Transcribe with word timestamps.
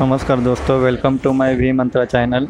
नमस्कार 0.00 0.40
दोस्तों 0.40 0.78
welcome 0.80 1.16
to 1.18 1.32
my 1.32 1.54
V 1.54 1.70
Mantra 1.72 2.04
channel 2.04 2.46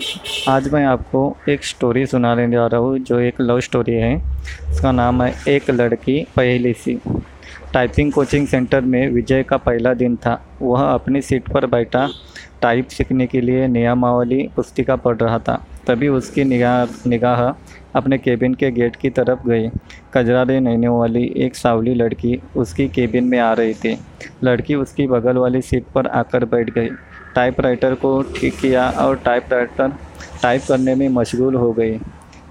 आज 0.49 0.69
मैं 0.73 0.85
आपको 0.87 1.23
एक 1.49 1.65
स्टोरी 1.65 2.05
सुनाने 2.07 2.47
जा 2.51 2.67
रहा 2.67 2.81
हूँ, 2.81 2.99
जो 2.99 3.19
एक 3.21 3.41
लव 3.41 3.61
स्टोरी 3.61 3.95
है। 3.95 4.15
उसका 4.71 4.93
नाम 4.93 5.23
है 5.23 5.33
एक 5.49 5.71
लड़की 5.71 6.21
पहली 6.37 6.73
सी। 6.73 6.95
टाइपिंग 7.73 8.13
कोचिंग 8.13 8.47
सेंटर 8.47 8.81
में 8.83 9.11
विजय 9.11 9.43
का 9.43 9.57
पहला 9.57 9.95
दिन 9.95 10.17
था। 10.17 10.41
वह 10.63 10.83
अपनी 10.83 11.23
सीट 11.23 11.53
पर 11.53 11.67
बैठा 11.67 12.09
टाइप 12.63 12.89
सीखने 12.89 13.27
के 13.27 13.41
लिए 13.41 13.67
नियमावली 13.69 14.49
पुस्तिका 14.57 14.97
पढ़ 14.97 15.17
रहा 15.17 15.39
था। 15.39 15.61
तभी 15.87 16.09
उसकी 16.11 16.45
निगाह 16.45 17.09
निगाह 17.09 17.47
अपने 17.99 18.19
केबिन 18.19 18.55
के 18.55 18.71
गेट 18.71 18.97
की 18.97 19.11
तरफ़ 19.11 19.47
गई। 19.49 19.69
कजरारे 20.15 20.61
नैनों 20.61 20.99
वाली 20.99 21.27
एक 21.37 21.57
सावली 21.57 21.95
लड़की 21.95 22.41
उसकी 22.57 22.89
केबिन 22.89 23.25
में 23.25 23.39
आ 23.39 23.53
रही 23.53 23.75
थी। 23.75 23.99
लड़की 24.45 24.75
उसकी 24.77 25.07
बगल 25.09 25.37
वाली 25.37 25.63
सीट 25.63 25.93
पर 25.95 26.07
आकर 26.07 26.45
बैठ 26.45 26.71
गई। 26.71 26.89
टाइपराइटर 27.35 27.95
को 27.95 28.21
ठीक 28.37 28.59
किया 28.61 28.89
और 28.91 29.17
टाइपराइटर 29.17 29.93
टाइप 30.43 30.63
करने 30.69 30.95
में 30.95 31.09
मशगूल 31.09 31.55
हो 31.55 31.73
गई। 31.73 32.01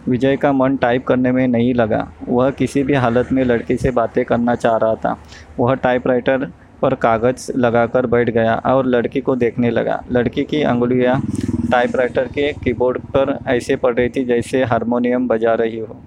विजय 0.08 0.36
का 0.38 0.52
मन 0.52 0.78
टाइप 0.78 1.06
करने 1.08 1.32
में 1.32 1.48
नहीं 1.48 1.74
लगा। 1.74 2.08
वह 2.28 2.50
किसी 2.52 2.84
भी 2.84 2.94
हालत 2.94 3.32
में 3.32 3.44
लड़की 3.44 3.78
से 3.78 3.92
बातें 3.92 4.24
करना 4.26 4.56
चाह 4.56 4.78
रहा 4.78 4.96
था। 4.96 5.18
वह 5.60 5.74
टाइपराइटर 5.76 6.48
पर 6.82 6.94
कागज़ 6.96 7.52
लगाकर 7.58 8.06
बैठ 8.06 8.30
गया 8.30 8.56
और 8.66 8.86
लड़की 8.86 9.22
को 9.22 9.36
देखने 9.36 9.70
लगा। 9.70 10.02
लड़की 10.12 10.44
की 10.44 10.62
अंगुलियाँ 10.64 11.22
टाइपराइटर 11.72 12.28
के 12.28 12.52
कीबोर्ड 12.54 13.02
पर 13.16 13.38
ऐसे 13.48 13.76
पड़ 13.76 13.94
रही 13.96 14.10
थी 14.10 14.24
जैसे 14.26 14.64
हारमोनियम 14.64 15.28
बजा 15.28 15.54
रही 15.54 15.80
हो। 15.80 15.98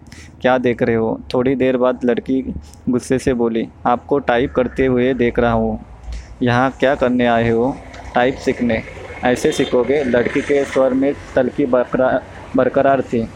क्या 0.41 0.57
देख 0.59 0.83
रहे 0.83 0.97
हो? 0.97 1.21
थोड़ी 1.35 1.55
देर 1.55 1.77
बाद 1.77 2.05
लड़की 2.05 2.43
गुस्से 2.89 3.19
से 3.19 3.35
बोली, 3.35 3.69
आपको 3.87 4.19
टाइप 4.19 4.53
करते 4.53 4.87
हुए 4.87 5.13
देख 5.15 5.39
रहा 5.39 5.53
हूँ। 5.53 5.79
यहाँ 6.43 6.71
क्या 6.81 6.95
करने 6.95 7.27
आए 7.27 7.51
हो? 7.51 7.75
टाइप 8.15 8.37
सीखने। 8.37 8.83
ऐसे 9.25 9.53
सीखोगे, 9.53 10.03
लड़की 10.05 10.41
के 10.41 10.65
स्वर 10.65 10.95
में 10.95 11.13
तलकी 11.35 11.67
बरकरार 11.67 12.23
बरकरार 12.57 13.01
थी। 13.03 13.27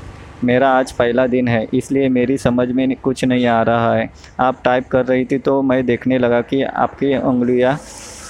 मेरा 0.44 0.68
आज 0.70 0.92
पहला 0.92 1.26
दिन 1.26 1.48
है, 1.48 1.66
इसलिए 1.74 2.08
मेरी 2.08 2.36
समझ 2.38 2.68
में 2.68 2.94
कुछ 2.96 3.24
नहीं 3.24 3.46
आ 3.46 3.60
रहा 3.62 3.94
है। 3.94 4.08
आप 4.40 4.60
टाइप 4.64 4.88
कर 4.88 5.04
रही 5.06 5.24
थी 5.24 5.38
तो 5.38 5.60
मैं 5.62 5.84
देखने 5.86 6.18
लगा 6.18 6.40
कि 6.42 6.62
आपकी 6.62 7.16
उंगलियाँ 7.18 7.76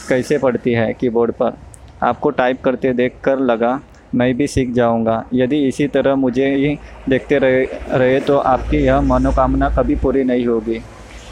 कैसे 0.08 0.38
पड़ती 0.38 0.72
है 0.72 0.92
कीबोर्ड 0.92 1.32
पर। 1.32 1.56
आपको 2.02 2.30
टाइप 2.30 2.60
करते 2.64 2.92
देख 2.92 3.14
कर 3.24 3.38
लगा, 3.40 3.80
मैं 4.14 4.34
भी 4.36 4.46
सीख 4.46 4.70
जाऊँगा। 4.70 5.24
यदि 5.34 5.66
इसी 5.68 5.86
तरह 5.88 6.14
मुझे 6.16 6.54
ही 6.54 6.76
देखते 7.08 7.38
रहे 7.38 7.64
रहे 7.90 8.20
तो 8.20 8.36
आपकी 8.38 8.76
यह 8.76 9.00
मनोकामना 9.02 9.68
कभी 9.70 9.96
पूरी 9.96 10.24
नहीं 10.24 10.46
होगी। 10.46 10.80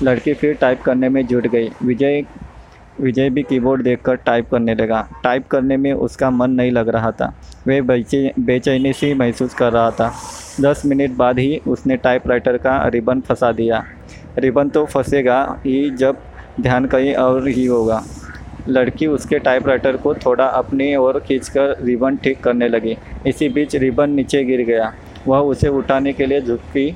लड़की 0.02 0.34
फिर 0.34 0.54
टाइप 0.54 0.82
करने 0.82 1.08
में 1.08 1.26
जुट 1.26 1.46
गई। 1.46 1.70
विजय 1.82 2.22
विजय 3.00 3.30
भी 3.30 3.42
कीबोर्ड 3.42 3.82
देखकर 3.82 4.14
टाइप 4.16 4.50
करने 4.50 4.74
लगा। 4.74 5.06
टाइप 5.24 5.46
करने 5.46 5.76
में 5.76 5.92
उसका 5.92 6.30
मन 6.30 6.50
नहीं 6.50 6.70
लग 6.70 6.88
रहा 6.88 7.10
था। 7.10 7.32
वह 7.68 7.80
बेचे, 7.80 8.32
बेचैनी 8.40 8.92
सी 8.92 9.12
महसूस 9.14 9.54
कर 9.54 9.72
रहा 9.72 9.90
था। 9.90 10.12
दस 10.60 10.82
मिनट 10.86 11.10
बाद 11.10 11.38
ही 11.38 11.60
उसने 11.68 11.96
टाइपराइटर 11.96 12.56
का 12.56 12.76
रिबन 12.88 13.20
फंसा 13.20 13.52
दिया। 13.52 13.84
रिबन 14.38 14.68
तो 14.68 14.84
फंसेगा 14.84 15.40
ही 15.66 15.90
जब 15.90 16.16
ध्यान 16.60 16.86
कहीं 16.86 17.14
और 17.14 17.48
ही 17.48 17.66
होगा। 17.66 18.02
लड़की 18.68 19.06
उसके 19.06 19.38
टाइपराइटर 19.38 19.96
को 19.96 20.14
थोड़ा 20.14 20.44
अपनी 20.44 20.94
ओर 20.96 21.18
खींचकर 21.20 21.76
रिबन 21.82 22.16
ठीक 22.16 22.42
करने 22.42 22.68
लगी। 22.68 22.96
इसी 23.26 23.48
बीच 23.48 23.76
रिबन 23.76 24.10
नीचे 24.10 24.44
गिर 24.44 24.60
गया। 24.60 24.92
वह 25.26 25.38
उसे 25.40 25.68
उठाने 25.68 26.12
के 26.12 26.26
लिए 26.26 26.40
झुकी 26.40 26.94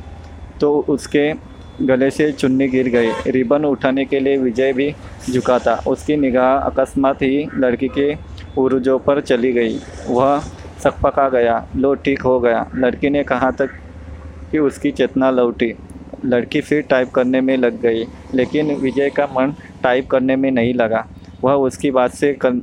तो 0.61 0.79
उसके 0.89 1.33
गले 1.81 2.11
से 2.11 2.31
चुन्नी 2.33 2.67
गिर 2.69 2.89
गई। 2.89 3.11
रिबन 3.27 3.65
उठाने 3.65 4.05
के 4.05 4.21
लिए 4.21 4.37
विजय 4.37 4.73
भी 4.73 4.95
झुका 5.31 5.59
था। 5.59 5.75
उसकी 5.87 6.17
निगाह 6.17 6.59
अकस्मात 6.61 7.23
ही 7.23 7.47
लड़की 7.55 7.89
के 7.89 8.15
उर्जों 8.59 8.99
पर 8.99 9.21
चली 9.21 9.53
गई। 9.53 9.79
वह 10.09 10.41
सकपका 10.83 11.29
गया। 11.29 11.67
लो 11.77 11.95
ठीक 11.95 12.23
हो 12.23 12.39
गया। 12.41 12.67
लड़की 12.75 13.11
ने 13.11 13.23
कहा 13.23 13.51
तक 13.51 13.71
कि 14.51 14.59
उसकी 14.59 14.91
चेतना 14.91 15.31
लौटी। 15.31 15.73
लड़की 16.25 16.61
फिर 16.61 16.83
टाइप 16.83 17.11
करने 17.11 17.41
में 17.41 17.57
लग 17.57 17.81
गई 17.81 18.05
लेकिन 18.35 18.75
विजय 18.75 19.11
का 19.11 19.25
मन 19.33 19.55
टाइप 19.83 20.09
करने 20.11 20.37
में 20.37 20.51
नहीं 20.51 20.75
लगा। 20.75 21.07
वह 21.45 21.53
उसकी 21.53 21.91
बात 21.91 22.11
से 22.11 22.33
कर, 22.35 22.61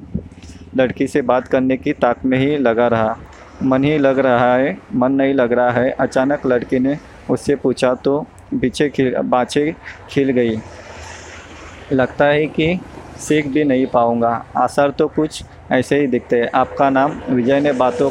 लड़की 0.78 1.08
से 1.08 1.22
बात 1.22 1.48
करने 1.48 1.78
की 1.78 1.94
ताक 1.94 2.26
में 2.26 2.38
ही 2.38 2.58
लगा 2.58 2.88
रहा। 2.88 3.18
मन 3.64 3.84
ही 3.84 3.98
लग 3.98 4.20
रहा 4.20 4.56
है 4.56 4.78
मन 4.96 5.12
नहीं 5.12 5.34
लग 5.34 5.54
रहा 5.54 5.72
है। 5.72 5.90
अचानक 5.92 6.46
लड़की 6.46 6.80
ने 6.80 6.98
उससे 7.30 7.56
पूछा 7.56 7.94
तो 7.96 8.26
पीछे 8.54 8.90
खिल, 8.90 9.16
बाछे 9.18 9.76
खिल 10.10 10.32
गई। 10.32 10.58
लगता 11.92 12.26
है 12.26 12.46
कि 12.48 12.80
सीख 13.18 13.48
भी 13.48 13.64
नहीं 13.64 13.86
पाऊँगा। 13.88 14.46
आसार 14.58 14.92
तो 14.92 15.08
कुछ 15.08 15.44
ऐसे 15.72 16.00
ही 16.00 16.08
दिखते 16.08 16.42
हैं। 16.42 16.50
आपका 16.56 16.90
नाम 16.90 17.22
विजय 17.30 17.60
ने 17.60 17.72
बातों, 17.72 18.10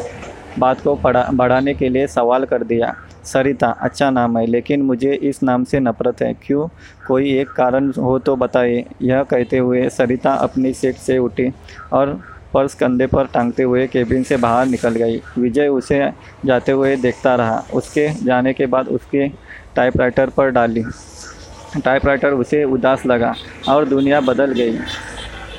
बात 0.58 0.80
को 0.80 0.94
पढ़ा, 0.94 1.28
बढ़ाने 1.34 1.74
के 1.74 1.88
लिए 1.88 2.06
सवाल 2.06 2.44
कर 2.44 2.62
दिया। 2.62 2.94
सरिता 3.24 3.68
अच्छा 3.80 4.10
नाम 4.10 4.38
है, 4.38 4.46
लेकिन 4.46 4.82
मुझे 4.82 5.12
इस 5.14 5.42
नाम 5.42 5.64
से 5.64 5.80
नफरत 5.80 6.22
है। 6.22 6.32
क्यों? 6.34 6.68
कोई 7.08 7.32
एक 7.38 7.48
कारण 7.48 7.92
हो 7.92 8.18
तो 8.18 8.36
बताइए। 8.36 8.84
यह 9.02 9.22
कहते 9.22 9.58
हुए 9.58 9.88
सरिता 9.88 10.32
अपनी 10.34 10.72
सीट 10.72 10.96
से 10.96 11.18
उठी 11.18 11.50
और 11.92 12.20
पर्स 12.54 12.74
कंधे 12.74 13.06
पर 13.06 13.26
टांगते 13.26 13.62
हुए 13.62 13.86
केबिन 13.86 14.22
से 14.22 14.36
बाहर 14.36 14.66
निकल 14.66 14.90
गई। 14.90 15.22
विजय 15.38 15.68
उसे 15.68 16.10
जाते 16.44 16.72
हुए 16.72 16.96
देखता 16.96 17.34
रहा। 17.34 17.64
उसके 17.74 18.08
जाने 18.24 18.52
के 18.52 18.66
बाद 18.66 18.88
उसके 18.88 19.28
टाइपराइटर 19.76 20.30
पर 20.30 20.50
डाली। 20.50 20.84
टाइपराइटर 21.84 22.30
उसे 22.30 22.64
उदास 22.64 23.06
लगा 23.06 23.34
और 23.68 23.84
दुनिया 23.84 24.20
बदल 24.20 24.52
गई। 24.52 24.78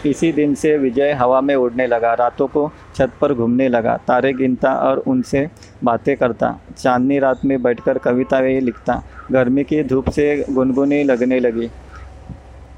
इसी 0.09 0.31
दिन 0.31 0.55
से 0.55 0.77
विजय 0.77 1.11
हवा 1.11 1.41
में 1.41 1.55
उड़ने 1.55 1.87
लगा, 1.87 2.13
रातों 2.13 2.47
को 2.47 2.71
छत 2.95 3.11
पर 3.21 3.33
घूमने 3.33 3.69
लगा, 3.69 3.97
तारे 3.97 4.33
गिनता 4.33 4.73
और 4.73 4.97
उनसे 4.97 5.49
बातें 5.83 6.17
करता। 6.17 6.59
चांदनी 6.77 7.19
रात 7.19 7.45
में 7.45 7.61
बैठकर 7.61 7.97
कविता 7.97 8.11
कविताएँ 8.11 8.59
लिखता। 8.59 9.03
गर्मी 9.31 9.63
की 9.63 9.83
धूप 9.83 10.09
से 10.09 10.45
गुनगुनी 10.49 11.03
लगने 11.03 11.39
लगी। 11.39 11.69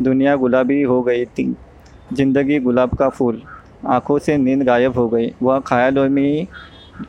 दुनिया 0.02 0.36
गुलाबी 0.36 0.82
हो 0.82 1.02
गई 1.02 1.26
थी। 1.26 1.56
ज़िंदगी 2.14 2.60
गुलाब 2.60 2.96
का 2.96 3.10
फूल। 3.10 3.42
आँखों 3.86 4.18
से 4.20 4.38
नींद 4.38 4.64
गायब 4.64 4.98
हो 4.98 5.08
गई। 5.10 5.32
वह 5.44 5.60
ख्यालों 5.60 6.10
में 6.10 6.48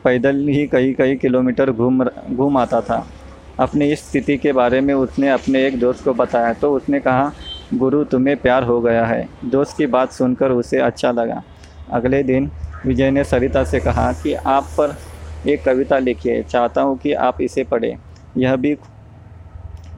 पैदल 0.03 0.47
ही 0.47 0.65
कई 0.67 0.93
कई 0.93 1.15
किलोमीटर 1.15 1.71
घूम 1.71 2.03
घूम 2.03 2.57
आता 2.57 2.81
था। 2.81 3.05
अपनी 3.59 3.91
इस 3.91 4.07
स्थिति 4.09 4.37
के 4.37 4.51
बारे 4.53 4.81
में 4.81 4.93
उसने 4.93 5.29
अपने 5.29 5.65
एक 5.67 5.79
दोस्त 5.79 6.03
को 6.03 6.13
बताया 6.13 6.53
तो 6.53 6.71
उसने 6.73 6.99
कहा, 6.99 7.31
गुरु, 7.73 8.03
तुम्हें 8.03 8.35
प्यार 8.37 8.63
हो 8.63 8.79
गया 8.81 9.05
है। 9.05 9.27
दोस्त 9.45 9.77
की 9.77 9.85
बात 9.87 10.11
सुनकर 10.11 10.51
उसे 10.51 10.79
अच्छा 10.79 11.11
लगा। 11.11 11.41
अगले 11.91 12.23
दिन 12.23 12.49
विजय 12.85 13.11
ने 13.11 13.23
सरिता 13.23 13.63
से 13.63 13.79
कहा 13.79 14.11
कि 14.13 14.33
आप 14.33 14.67
पर 14.77 14.95
एक 15.47 15.63
कविता 15.63 15.97
लिखिए, 15.97 16.41
चाहता 16.43 16.81
हूँ 16.81 16.97
कि 16.97 17.13
आप 17.13 17.41
इसे 17.41 17.63
पढ़ें। 17.63 17.95
यह 18.37 18.55
भी 18.55 18.75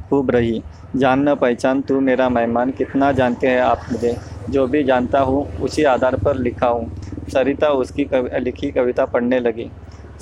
खूब 0.09 0.31
रही। 0.31 0.61
जानना 0.95 1.33
पहचान 1.35 1.81
तू 1.81 1.99
मेरा 1.99 2.27
मेहमान 2.29 2.71
कितना 2.71 3.11
जानते 3.11 3.47
हैं 3.47 3.61
आप 3.61 3.85
मुझे। 3.91 4.15
जो 4.49 4.65
भी 4.67 4.83
जानता 4.83 5.19
हूँ 5.19 5.45
उसी 5.59 5.83
आधार 5.83 6.15
पर 6.15 6.37
लिखा 6.37 6.67
हूँ। 6.67 7.29
सरिता 7.29 7.69
उसकी 7.73 8.05
कवि, 8.05 8.39
लिखी 8.39 8.71
कविता 8.71 9.05
पढ़ने 9.05 9.39
लगी। 9.39 9.69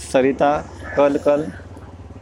सरिता 0.04 0.58
कल 0.98 1.18
कल 1.18 1.46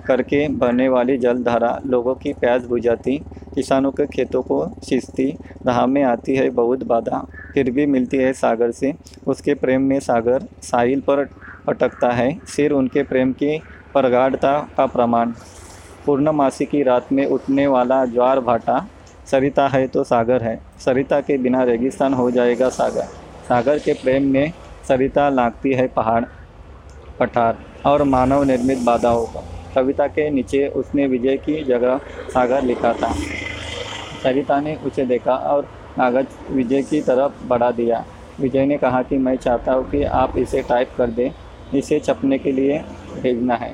करके 0.08 0.48
बहने 0.50 0.88
वाली 0.90 1.18
जलधारा 1.18 1.80
लोगों 1.86 2.14
की 2.16 2.34
प्यास 2.34 2.66
बुझाती 2.66 3.18
किसानों 3.56 3.92
के 3.92 4.06
खेतों 4.06 4.42
को 4.42 4.66
सींचती 4.84 5.30
राह 5.68 5.86
में 5.86 6.04
आती 6.04 6.36
है 6.36 6.50
बहुत 6.52 6.84
बाधा 6.84 7.20
फिर 7.54 7.72
भी 7.72 7.86
मिलती 7.86 8.18
है 8.18 8.32
सागर 8.34 8.72
से। 8.72 8.94
उसके 9.28 9.54
प्रेम 9.54 9.82
में 9.82 10.00
सागर 10.00 10.48
साहिल 10.64 11.02
पर 11.02 11.28
अटकता 11.70 12.12
है 12.12 12.32
सिर 12.48 12.72
उनके 12.72 13.04
प्रेम 13.04 13.32
की 13.34 13.58
प्रगाढ़ता 13.94 14.60
का 14.78 14.86
प्रमाण। 14.86 15.34
पूर्णमासी 16.08 16.66
की 16.66 16.82
रात 16.84 17.12
में 17.12 17.26
उठने 17.26 17.68
वाला 17.68 18.04
ज्वार 18.06 18.40
भाटा 18.40 18.86
सरिता 19.32 19.68
है 19.68 19.88
तो 19.88 20.04
सागर 20.04 20.44
है। 20.44 20.60
सरिता 20.80 21.20
के 21.22 21.38
बिना 21.38 21.64
रेगिस्तान 21.64 22.14
हो 22.14 22.30
जाएगा 22.32 22.70
सागर। 22.70 23.08
सागर 23.48 23.80
के 23.80 23.94
प्रेम 23.94 24.32
में 24.34 24.52
सरिता 24.88 25.28
लागती 25.30 25.74
है 25.74 25.88
पहाड़, 25.88 26.24
पठार 27.20 27.58
और 27.86 28.04
मानव 28.04 28.44
निर्मित 28.44 28.80
बाधाओं 28.80 29.26
का। 29.26 29.44
कविता 29.76 30.08
के 30.08 30.30
नीचे 30.30 30.68
उसने 30.68 31.08
विजय 31.08 31.38
की 31.38 31.64
जगह 31.64 32.00
सागर 32.30 32.64
लिखा 32.64 32.94
था। 32.94 33.12
सरिता 34.24 34.60
ने 34.60 34.76
उसे 34.76 35.06
देखा 35.06 35.36
और 35.36 35.68
कागज़ 35.98 36.54
विजय 36.54 36.82
की 36.82 37.02
तरफ़ 37.02 37.46
बढ़ा 37.48 37.72
दिया। 37.72 38.04
विजय 38.40 38.66
ने 38.66 38.78
कहा 38.78 39.02
कि 39.02 39.18
मैं 39.18 39.36
चाहता 39.36 39.74
हूँ 39.74 39.90
कि 39.90 40.04
आप 40.04 40.38
इसे 40.38 40.62
टाइप 40.62 40.92
कर 40.98 41.10
दें। 41.10 41.30
इसे 41.76 42.00
छपने 42.00 42.38
के 42.38 42.52
लिए 42.52 42.80
भेजना 43.22 43.56
है। 43.56 43.74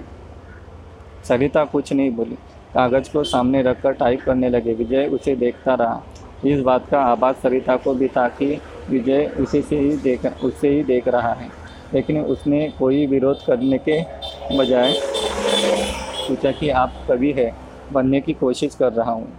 सरिता 1.23 1.65
कुछ 1.65 1.93
नहीं 1.93 2.11
बोली। 2.11 2.35
कागज़ 2.73 3.11
को 3.13 3.23
सामने 3.23 3.61
रखकर 3.61 3.91
टाइप 3.91 4.21
करने 4.21 4.49
लगे। 4.49 4.73
विजय 4.73 5.07
उसे 5.07 5.35
देखता 5.35 5.73
रहा। 5.73 6.03
इस 6.45 6.59
बात 6.59 6.87
का 6.89 7.01
आभास 7.01 7.35
सरिता 7.35 7.75
को 7.75 7.93
भी 7.93 8.07
था 8.07 8.27
कि 8.27 8.61
विजय 8.89 9.25
उसी 9.39 9.61
से 9.61 9.79
ही 9.79 9.97
देख 9.97 10.25
उससे 10.43 10.69
ही 10.69 10.83
देख 10.83 11.07
रहा 11.07 11.33
है। 11.33 11.49
लेकिन 11.93 12.21
उसने 12.21 12.69
कोई 12.79 13.05
विरोध 13.05 13.45
करने 13.45 13.77
के 13.77 14.01
बजाय 14.57 14.93
पूछा 16.27 16.51
कि 16.51 16.69
आप 16.69 16.93
कवि 17.07 17.31
है, 17.31 17.55
बनने 17.91 18.21
की 18.21 18.33
कोशिश 18.33 18.75
कर 18.75 18.93
रहा 18.93 19.11
हूँ। 19.11 19.33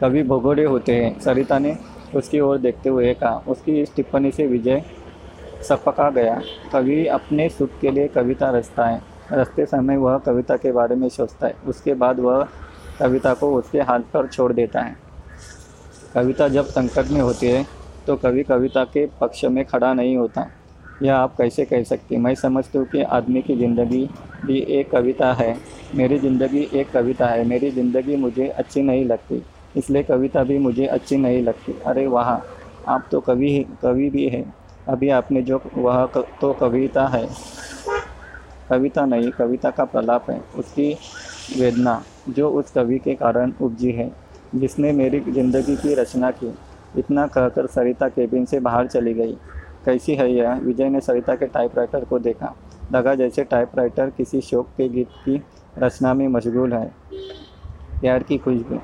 कवि 0.00 0.22
भगोड़े 0.22 0.64
होते 0.64 0.94
हैं, 0.94 1.20
सरिता 1.20 1.58
ने 1.58 1.76
उसकी 2.14 2.40
ओर 2.40 2.58
देखते 2.58 2.88
हुए 2.88 3.14
कहा। 3.14 3.42
उसकी 3.48 3.80
इस 3.82 3.94
टिप्पणी 3.96 4.30
से 4.30 4.46
विजय 4.46 4.82
सपका 5.68 6.10
गया। 6.10 6.40
कवि 6.72 7.06
अपने 7.06 7.48
सुख 7.48 7.70
के 7.80 7.90
लिए 7.90 8.08
कविता 8.08 8.50
रचता 8.50 8.86
है। 8.86 9.15
रचते 9.32 9.66
समय 9.66 9.96
वह 9.98 10.18
कविता 10.18 10.56
के 10.56 10.72
बारे 10.72 10.94
में 10.96 11.08
सोचता 11.10 11.46
है। 11.46 11.54
उसके 11.68 11.94
बाद 11.94 12.20
वह 12.20 12.46
कविता 13.00 13.32
को 13.34 13.54
उसके 13.54 13.80
हाथ 13.80 14.00
पर 14.12 14.26
छोड़ 14.28 14.52
देता 14.52 14.80
है। 14.80 14.96
कविता 16.14 16.48
जब 16.48 16.66
संकट 16.66 17.10
में 17.10 17.20
होती 17.20 17.46
है 17.46 17.64
तो 18.06 18.16
कवि 18.16 18.42
कविता 18.44 18.84
के 18.86 19.06
पक्ष 19.20 19.44
में 19.46 19.64
खड़ा 19.64 19.92
नहीं 19.94 20.16
होता। 20.16 20.46
यह 21.02 21.14
आप 21.14 21.34
कैसे 21.38 21.64
कह 21.64 21.82
सकते 21.84 22.16
मैं 22.18 22.34
समझती 22.36 22.78
हूँ 22.78 22.86
कि 22.88 23.02
आदमी 23.04 23.42
की 23.42 23.56
ज़िंदगी 23.56 24.08
भी 24.44 24.58
एक 24.70 24.90
कविता 24.90 25.32
है। 25.34 25.56
मेरी 25.94 26.18
ज़िंदगी 26.18 26.68
एक 26.72 26.90
कविता 26.92 27.26
है। 27.26 27.44
मेरी 27.44 27.70
ज़िंदगी 27.70 28.16
मुझे 28.16 28.46
अच्छी 28.48 28.82
नहीं 28.82 29.04
लगती, 29.04 29.42
इसलिए 29.76 30.02
कविता 30.02 30.42
भी 30.44 30.58
मुझे 30.58 30.86
अच्छी 30.86 31.16
नहीं 31.16 31.42
लगती। 31.42 31.74
अरे 31.86 32.06
वाह, 32.06 32.30
आप 32.86 33.08
तो 33.10 33.20
कवि 33.20 33.64
कवि 33.82 34.08
भी 34.10 34.28
है। 34.28 34.44
अभी 34.88 35.08
आपने 35.10 35.42
जो 35.42 35.60
वह 35.76 36.04
तो 36.40 36.52
कविता 36.52 37.06
है। 37.08 37.26
कविता 38.70 39.06
नहीं, 39.06 39.30
कविता 39.30 39.70
का 39.70 39.84
प्रलाप 39.84 40.30
है, 40.30 40.42
उसकी 40.58 40.96
वेदना, 41.58 42.02
जो 42.28 42.50
उस 42.50 42.70
कवि 42.70 42.98
के 42.98 43.14
कारण 43.14 43.52
उपजी 43.60 43.92
है, 43.92 44.12
जिसने 44.54 44.92
मेरी 44.92 45.20
ज़िंदगी 45.20 45.76
की 45.76 45.94
रचना 45.94 46.30
की। 46.30 46.58
इतना 46.98 47.26
कहकर 47.26 47.66
सरिता 47.66 48.08
केबिन 48.08 48.44
से 48.44 48.60
बाहर 48.60 48.86
चली 48.86 49.14
गई। 49.14 49.38
कैसी 49.84 50.14
है 50.14 50.32
यह? 50.32 50.54
विजय 50.54 50.88
ने 50.88 51.00
सरिता 51.00 51.34
के 51.34 51.46
टाइपराइटर 51.46 52.04
को 52.04 52.18
देखा। 52.18 52.54
लगा 52.92 53.14
जैसे 53.14 53.44
टाइपराइटर 53.44 54.10
किसी 54.10 54.40
शोक 54.40 54.66
के 54.76 54.88
गीत 54.88 55.08
की 55.24 55.42
रचना 55.78 56.14
में 56.14 56.28
मशगूल 56.28 56.72
है। 56.72 56.92
प्यार 58.00 58.22
की 58.22 58.38
खुशबू। 58.38 58.80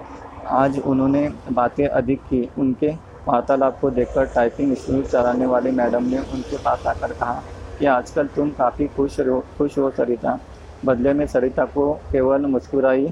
आज 0.49 0.79
उन्होंने 0.79 1.33
बातें 1.53 1.87
अधिक 1.87 2.21
की। 2.21 2.49
उनके 2.59 2.91
वार्तालाप 3.29 3.81
को 3.81 3.91
देखकर 3.91 4.25
टाइपिंग 4.25 4.77
स्कूल 4.77 5.03
चलाने 5.03 5.47
वाली 5.47 5.71
मैडम 5.71 6.05
ने 6.05 6.19
उनके 6.19 6.57
पास 6.57 6.87
आकर 6.87 7.13
कहा 7.13 7.43
कि 7.83 7.87
आजकल 7.89 8.27
तुम 8.27 8.51
काफ़ी 8.51 8.87
खुश 8.87 9.19
हो 9.21 9.39
खुश 9.59 9.77
हो 9.79 9.91
सरिता। 9.91 10.39
बदले 10.85 11.13
में 11.13 11.27
सरिता 11.27 11.65
को 11.67 11.93
केवल 12.13 12.45
मुस्कुराई, 12.47 13.07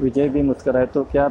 विजय 0.00 0.28
भी 0.28 0.42
मुस्कुराए 0.42 0.86
तो 0.86 1.04
क्या 1.04 1.30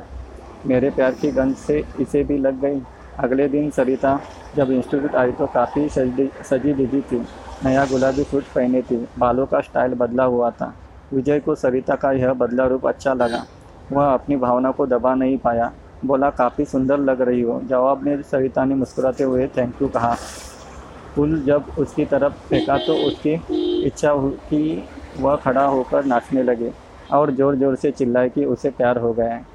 मेरे 0.65 0.89
प्यार 0.89 1.11
की 1.11 1.31
गंध 1.31 1.55
से 1.57 1.83
इसे 1.99 2.23
भी 2.23 2.37
लग 2.37 2.59
गई? 2.61 2.81
अगले 3.19 3.47
दिन 3.47 3.69
सरिता 3.69 4.19
जब 4.55 4.71
इंस्टीट्यूट 4.71 5.15
आई 5.15 5.31
तो 5.31 5.45
काफ़ी 5.45 5.87
सजी 5.89 6.29
सजी 6.43 6.73
दीदी 6.73 7.01
थी, 7.01 7.19
नया 7.65 7.85
गुलाबी 7.85 8.23
सूट 8.23 8.43
पहने 8.55 8.81
थी, 8.81 8.97
बालों 9.19 9.45
का 9.45 9.61
स्टाइल 9.61 9.93
बदला 9.93 10.23
हुआ 10.23 10.49
था। 10.51 10.73
विजय 11.13 11.39
को 11.39 11.55
सरिता 11.55 11.95
का 11.95 12.11
यह 12.11 12.33
बदला 12.33 12.65
रूप 12.65 12.87
अच्छा 12.87 13.13
लगा। 13.13 13.45
वह 13.91 14.13
अपनी 14.13 14.35
भावना 14.35 14.71
को 14.71 14.85
दबा 14.87 15.13
नहीं 15.15 15.37
पाया। 15.37 15.71
बोला, 16.05 16.29
काफ़ी 16.29 16.65
सुंदर 16.65 16.97
लग 16.99 17.21
रही 17.21 17.41
हो। 17.41 17.61
जवाब 17.63 18.03
में 18.03 18.21
सरिता 18.21 18.65
ने 18.65 18.75
मुस्कुराते 18.75 19.23
हुए 19.23 19.47
थैंक 19.47 19.81
यू 19.81 19.87
कहा। 19.87 20.15
फूल 21.15 21.39
जब 21.44 21.65
उसकी 21.80 22.06
तरफ़ 22.06 22.33
फेंका 22.50 22.77
तो 22.77 22.95
उसकी 23.07 23.33
इच्छा 23.88 24.13
कि 24.50 24.83
वह 25.19 25.36
खड़ा 25.36 25.65
होकर 25.65 26.06
नाचने 26.06 26.44
लगे 26.44 26.71
और 27.12 27.31
ज़ोर 27.31 27.56
ज़ोर 27.56 27.75
से 27.75 27.92
चिल्लाए 27.92 28.30
कि 28.30 28.45
उसे 28.45 28.69
प्यार 28.71 28.98
हो 28.98 29.13
गया 29.13 29.33
है। 29.33 29.45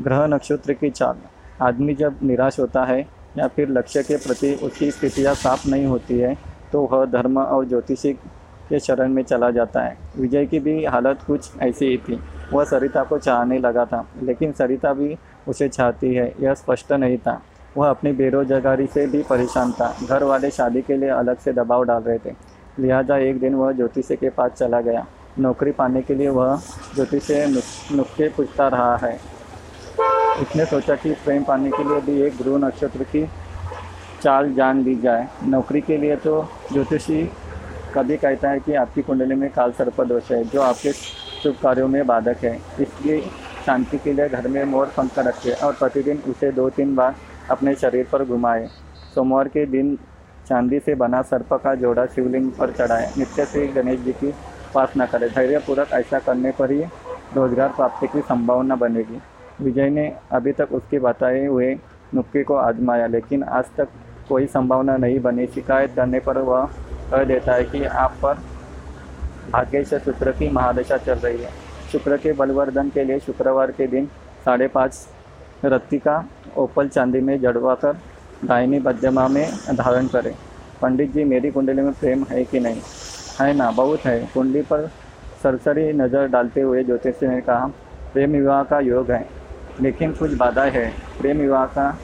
ग्रह 0.00 0.26
नक्षत्र 0.26 0.72
की 0.72 0.90
चाल। 0.90 1.16
आदमी 1.62 1.94
जब 1.94 2.18
निराश 2.22 2.58
होता 2.60 2.84
है 2.84 3.00
या 3.38 3.46
फिर 3.48 3.68
लक्ष्य 3.70 4.02
के 4.02 4.16
प्रति 4.18 4.52
उसकी 4.62 4.90
स्थितियाँ 4.90 5.34
साफ़ 5.36 5.68
नहीं 5.68 5.86
होती 5.86 6.18
है 6.18 6.36
तो 6.72 6.82
वह 6.82 7.04
धर्म 7.06 7.38
और 7.38 7.64
ज्योतिषी 7.68 8.12
के 8.68 8.78
शरण 8.80 9.12
में 9.12 9.22
चला 9.22 9.50
जाता 9.50 9.80
है। 9.80 9.96
विजय 10.16 10.46
की 10.46 10.58
भी 10.60 10.84
हालत 10.86 11.22
कुछ 11.26 11.50
ऐसी 11.62 11.86
ही 11.86 11.96
थी। 11.98 12.18
वह 12.52 12.64
सरिता 12.64 13.02
को 13.04 13.18
चाहने 13.18 13.58
लगा 13.58 13.84
था, 13.84 14.06
लेकिन 14.22 14.52
सरिता 14.52 14.92
भी 14.94 15.16
उसे 15.48 15.68
चाहती 15.68 16.14
है, 16.14 16.32
यह 16.40 16.54
स्पष्ट 16.54 16.92
नहीं 16.94 17.16
था। 17.18 17.40
वह 17.76 17.88
अपनी 17.88 18.12
बेरोजगारी 18.12 18.86
से 18.86 19.06
भी 19.06 19.22
परेशान 19.22 19.72
था। 19.72 19.94
घर 20.08 20.22
वाले 20.24 20.50
शादी 20.50 20.82
के 20.82 20.96
लिए 20.96 21.08
अलग 21.10 21.38
से 21.38 21.52
दबाव 21.52 21.84
डाल 21.84 22.02
रहे 22.02 22.18
थे। 22.18 22.34
लिहाजा 22.78 23.16
एक 23.18 23.40
दिन 23.40 23.54
वह 23.54 23.72
ज्योतिषी 23.72 24.16
के 24.16 24.28
पास 24.30 24.52
चला 24.52 24.80
गया। 24.80 25.06
नौकरी 25.38 25.72
पाने 25.72 26.02
के 26.02 26.14
लिए 26.14 26.28
वह 26.28 26.56
ज्योतिष 26.94 27.22
से 27.22 27.46
नुस्खे 27.46 28.28
पूछता 28.28 28.68
रहा 28.68 28.96
है। 28.96 29.18
उसने 30.42 30.64
सोचा 30.64 30.94
कि 30.94 31.12
प्रेम 31.24 31.42
पाने 31.44 31.70
के 31.70 31.84
लिए 31.84 32.00
भी 32.00 32.20
एक 32.22 32.36
ध्रुव 32.36 32.56
नक्षत्र 32.64 33.04
की 33.04 33.26
चाल 34.22 34.52
जान 34.54 34.82
ली 34.84 34.94
जाए। 34.96 35.26
नौकरी 35.44 35.80
के 35.80 35.96
लिए 35.96 36.16
तो 36.16 36.40
ज्योतिषी 36.72 37.22
कभी 37.94 38.16
कहता 38.16 38.50
है 38.50 38.60
कि 38.60 38.74
आपकी 38.74 39.02
कुंडली 39.02 39.34
में 39.34 39.48
काल 39.50 39.72
सर्प 39.72 40.00
दोष 40.00 40.30
है, 40.32 40.42
जो 40.44 40.60
आपके 40.62 40.92
शुभ 40.92 41.54
कार्यों 41.62 41.88
में 41.88 42.06
बाधक 42.06 42.44
है। 42.44 42.54
इसलिए 42.80 43.20
शांति 43.66 43.98
के 43.98 44.12
लिए 44.12 44.28
घर 44.28 44.48
में 44.48 44.64
मोर 44.64 44.86
पंख 44.96 45.18
रखे 45.18 45.52
और 45.52 45.72
प्रतिदिन 45.72 46.22
उसे 46.28 46.50
दो 46.52 46.68
तीन 46.70 46.94
बार 46.94 47.14
अपने 47.50 47.74
शरीर 47.74 48.06
पर 48.12 48.24
घुमाए। 48.24 48.66
सोमवार 49.14 49.48
के 49.48 49.64
दिन 49.66 49.96
चांदी 50.48 50.78
से 50.78 50.94
बना 50.94 51.22
सर्प 51.22 51.52
का 51.54 51.74
जोड़ा 51.74 52.06
शिवलिंग 52.06 52.50
पर 52.52 52.72
चढ़ाए। 52.72 53.10
नित्य 53.18 53.44
से 53.44 53.66
गणेश 53.68 54.00
जी 54.00 54.12
की 54.12 54.28
उपासना 54.28 55.06
करें। 55.06 55.28
धैर्यपूर्वक 55.28 55.92
ऐसा 55.92 56.18
करने 56.18 56.50
पर 56.50 56.70
ही 56.70 56.82
रोज़गार 57.36 57.68
प्राप्ति 57.68 58.06
की 58.06 58.20
संभावना 58.20 58.76
बनेगी। 58.76 59.20
विजय 59.60 59.90
ने 59.90 60.12
अभी 60.32 60.52
तक 60.52 60.72
उसके 60.72 60.98
बताए 60.98 61.46
हुए 61.46 61.74
नुक्के 62.14 62.42
को 62.44 62.54
आजमाया, 62.56 63.06
लेकिन 63.06 63.42
आज 63.42 63.64
तक 63.76 63.88
कोई 64.28 64.46
संभावना 64.46 64.96
नहीं 64.96 65.20
बनी। 65.20 65.46
शिकायत 65.46 65.94
करने 65.96 66.20
पर 66.20 66.38
वह 66.40 66.64
कह 67.10 67.24
देता 67.24 67.52
है 67.52 67.64
कि 67.64 67.84
आप 67.84 68.16
पर 68.22 68.38
भाग्य 69.52 69.84
से 69.84 69.98
शुक्र 69.98 70.32
की 70.32 70.48
महादशा 70.50 70.96
चल 70.96 71.14
रही 71.14 71.42
है। 71.42 71.50
शुक्र 71.92 72.16
के 72.16 72.32
बलवर्धन 72.32 72.88
के 72.90 73.04
लिए 73.04 73.18
शुक्रवार 73.18 73.70
के 73.70 73.86
दिन 73.86 74.06
साढ़े 74.44 74.68
पाँच 74.68 74.94
रत्ती 75.64 75.98
का 75.98 76.28
ओपल 76.56 76.88
चांदी 76.88 77.20
में 77.20 77.40
जड़वा 77.40 77.74
कर 77.74 77.96
दाहिनी 78.44 78.78
बद्यमा 78.78 79.28
में 79.28 79.52
धारण 79.52 80.06
करें। 80.06 80.34
पंडित 80.82 81.12
जी, 81.12 81.24
मेरी 81.24 81.50
कुंडली 81.50 81.82
में 81.82 81.92
प्रेम 81.92 82.24
है 82.24 82.44
कि 82.44 82.60
नहीं? 82.60 82.80
है 83.40 83.54
ना, 83.54 83.70
बहुत 83.70 84.00
है। 84.00 84.30
कुंडली 84.34 84.62
पर 84.62 84.90
सरसरी 85.42 85.92
नज़र 85.92 86.28
डालते 86.28 86.60
हुए 86.60 86.84
ज्योतिष 86.84 87.22
ने 87.22 87.40
कहा, 87.40 87.66
प्रेम 88.12 88.32
विवाह 88.32 88.62
का 88.62 88.80
योग 88.80 89.10
है। 89.10 89.28
लेकिन 89.80 90.12
कुछ 90.12 90.34
बाधाएँ 90.34 90.70
है। 90.70 90.92
प्रेम 91.20 91.38
विवाह 91.38 91.66
का, 91.66 91.98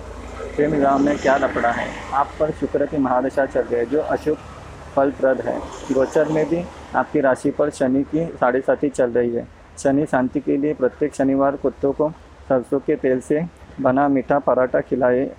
प्रेम 0.57 0.71
विवाह 0.71 0.99
में 0.99 1.19
क्या 1.19 1.37
लपड़ा 1.37 1.71
है? 1.71 1.89
आप 2.15 2.29
पर 2.41 2.51
शुक्र 2.51 2.87
की 2.87 2.97
महादशा 2.97 3.47
चल 3.47 3.61
रही 3.61 3.75
है, 3.75 3.87
जो 3.87 4.01
अशुभ 4.01 4.37
फलप्रद 4.97 5.41
है। 5.41 5.59
गोचर 5.93 6.29
में 6.29 6.49
भी 6.49 6.65
आपकी 6.97 7.21
राशि 7.21 7.51
पर 7.51 7.71
शनि 7.71 8.03
की 8.03 8.27
साढ़े 8.27 8.61
साथी 8.61 8.89
चल 8.89 9.11
रही 9.11 9.35
है। 9.35 9.49
शनि 9.79 10.07
शांति 10.07 10.41
के 10.41 10.57
लिए 10.57 10.75
प्रत्येक 10.75 11.15
शनिवार 11.15 11.57
कुत्तों 11.57 11.93
को 11.93 12.13
सरसों 12.49 12.81
के 12.81 12.97
तेल 12.97 13.21
से 13.21 13.45
बना 13.81 14.09
मीठा 14.09 14.39
पराठा 14.39 14.81
खिलाए। 14.81 15.31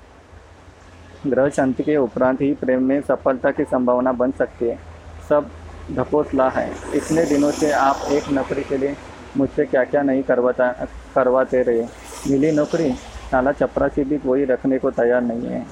ग्रह 1.28 1.50
शांति 1.50 1.84
के 1.84 1.98
उपरांत 1.98 2.42
ही 2.42 2.54
प्रेम 2.54 2.84
में 2.84 3.02
सफलता 3.02 3.52
की 3.52 3.64
संभावना 3.64 4.12
बन 4.12 4.32
सकती 4.32 4.66
है। 4.66 4.80
सब 5.30 5.50
ढकोसला 5.92 6.50
है। 6.50 6.72
इतने 6.96 7.26
दिनों 7.26 7.52
से 7.52 7.72
आप 7.72 8.02
एक 8.12 8.30
नौकरी 8.30 8.64
के 8.64 8.78
लिए 8.78 8.96
मुझसे 9.38 9.66
क्या 9.66 9.84
क्या 9.84 10.02
नहीं 10.02 10.24
करवाता, 10.24 10.72
करवाते 11.16 11.62
रहे। 11.62 11.86
मिली 12.32 12.52
नौकरी? 12.52 12.92
साला 13.32 13.52
चपरासी 13.52 14.04
भी 14.04 14.18
कोई 14.18 14.46
रखने 14.46 14.80
को 14.80 14.92
तैयार 14.92 15.22
नहीं 15.22 15.48
है। 15.48 15.66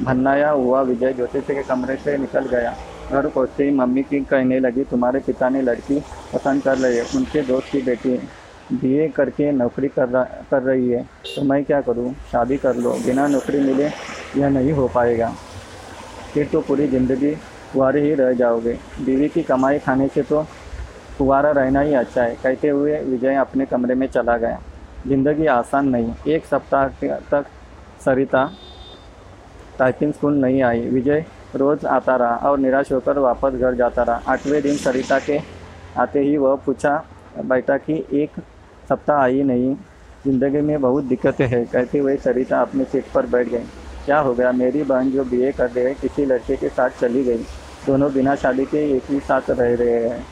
भन्नाया 0.00 0.50
हुआ 0.50 0.82
विजय 0.82 1.12
ज्योतिष 1.12 1.44
के 1.44 1.62
कमरे 1.62 1.96
से 1.96 2.16
निकल 2.18 2.46
गया। 2.46 2.74
घर 3.10 3.26
पहुँचते 3.26 3.64
ही 3.64 3.70
मम्मी 3.70 4.02
की 4.02 4.20
कहने 4.20 4.60
लगी, 4.60 4.84
तुम्हारे 4.84 5.20
पिता 5.20 5.48
ने 5.48 5.62
लड़की 5.62 6.00
पसंद 6.34 6.62
कर 6.62 6.78
रही 6.78 6.96
है। 6.96 7.04
उनके 7.16 7.42
दोस्त 7.42 7.72
की 7.72 7.82
बेटी 7.82 8.16
बीए 8.72 9.08
करके 9.08 9.50
नौकरी 9.52 9.88
कर 9.88 10.08
रहा, 10.08 10.22
कर 10.50 10.62
रही 10.62 10.88
है 10.90 11.02
तो 11.26 11.42
मैं 11.44 11.64
क्या 11.64 11.80
करूँ? 11.80 12.12
शादी 12.32 12.56
कर 12.56 12.76
लो। 12.76 12.92
बिना 13.06 13.26
नौकरी 13.28 13.60
मिले 13.60 13.86
यह 14.36 14.48
नहीं 14.48 14.72
हो 14.72 14.86
पाएगा। 14.94 15.32
फिर 16.34 16.48
तो 16.52 16.60
पूरी 16.60 16.86
ज़िंदगी 16.88 17.30
कुआरे 17.72 18.00
ही 18.00 18.14
रह 18.14 18.32
जाओगे। 18.34 18.72
बीवी 19.00 19.28
की 19.28 19.42
कमाई 19.42 19.78
खाने 19.78 20.08
से 20.08 20.22
तो 20.22 20.42
कुआरा 21.18 21.50
रहना 21.52 21.80
ही 21.80 21.94
अच्छा 21.94 22.22
है। 22.22 22.34
कहते 22.42 22.68
हुए 22.68 23.00
विजय 23.02 23.34
अपने 23.36 23.66
कमरे 23.66 23.94
में 23.94 24.06
चला 24.06 24.36
गया। 24.36 24.60
ज़िंदगी 25.06 25.46
आसान 25.48 25.88
नहीं। 25.88 26.32
एक 26.34 26.44
सप्ताह 26.46 26.88
तक 27.30 27.46
सरिता 28.04 28.50
टाइपिंग 29.78 30.12
स्कूल 30.12 30.34
नहीं 30.36 30.62
आई। 30.62 30.80
विजय 30.88 31.24
रोज़ 31.56 31.86
आता 31.86 32.16
रहा 32.16 32.50
और 32.50 32.58
निराश 32.58 32.92
होकर 32.92 33.18
वापस 33.18 33.52
घर 33.52 33.74
जाता 33.74 34.02
रहा। 34.02 34.22
आठवें 34.28 34.60
दिन 34.62 34.76
सरिता 34.78 35.18
के 35.20 35.38
आते 35.98 36.20
ही 36.20 36.36
वह 36.36 36.56
पूछा 36.66 36.96
बैठा 37.38 37.76
कि 37.78 38.04
एक 38.14 38.40
सप्ताह 38.88 39.18
आई 39.18 39.42
नहीं। 39.42 39.74
ज़िंदगी 40.26 40.60
में 40.60 40.80
बहुत 40.80 41.04
दिक्कतें 41.04 41.46
हैं। 41.46 41.64
कहते 41.66 41.98
हुए 41.98 42.16
सरिता 42.16 42.60
अपनी 42.60 42.84
सीट 42.84 43.04
पर 43.14 43.26
बैठ 43.26 43.48
गई। 43.48 43.64
क्या 44.04 44.18
हो 44.18 44.32
गया? 44.34 44.52
मेरी 44.52 44.82
बहन 44.82 45.10
जो 45.10 45.24
बीए 45.24 45.52
कर 45.52 45.70
रहे 45.70 45.84
हैं, 45.84 45.94
किसी 45.94 46.24
लड़के 46.24 46.56
के 46.56 46.68
साथ 46.68 47.00
चली 47.00 47.24
गई। 47.24 47.44
दोनों 47.86 48.12
बिना 48.12 48.34
शादी 48.34 48.64
के 48.64 48.84
एक 48.96 49.10
ही 49.10 49.20
साथ 49.20 49.50
रह 49.50 49.74
रहे 49.74 50.08
हैं। 50.08 50.24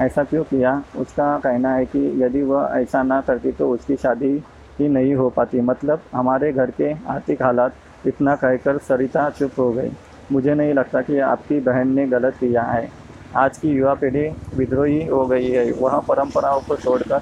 ऐसा 0.00 0.24
क्यों 0.24 0.42
किया? 0.44 0.82
उसका 0.96 1.36
कहना 1.38 1.74
है 1.74 1.84
कि 1.86 2.00
यदि 2.22 2.42
वह 2.42 2.70
ऐसा 2.74 3.02
ना 3.02 3.20
करती 3.20 3.52
तो 3.52 3.70
उसकी 3.70 3.96
शादी 3.96 4.32
ही 4.78 4.88
नहीं 4.88 5.14
हो 5.14 5.28
पाती। 5.30 5.60
मतलब 5.60 6.02
हमारे 6.14 6.52
घर 6.52 6.70
के 6.70 6.92
आर्थिक 7.08 7.42
हालात 7.42 8.06
इतना 8.06 8.34
कहकर 8.36 8.78
सरिता 8.78 9.28
चुप 9.30 9.58
हो 9.58 9.70
गई। 9.72 9.90
मुझे 10.32 10.54
नहीं 10.54 10.74
लगता 10.74 11.00
कि 11.00 11.18
आपकी 11.18 11.60
बहन 11.60 11.94
ने 11.94 12.06
गलत 12.06 12.34
किया 12.34 12.62
है। 12.62 12.88
आज 13.36 13.58
की 13.58 13.68
युवा 13.68 13.94
पीढ़ी 13.94 14.28
विद्रोही 14.54 15.04
हो 15.06 15.26
गई 15.26 15.50
है। 15.50 15.70
वह 15.72 15.98
परंपराओं 16.00 16.60
को 16.60 16.76
छोड़कर 16.76 17.20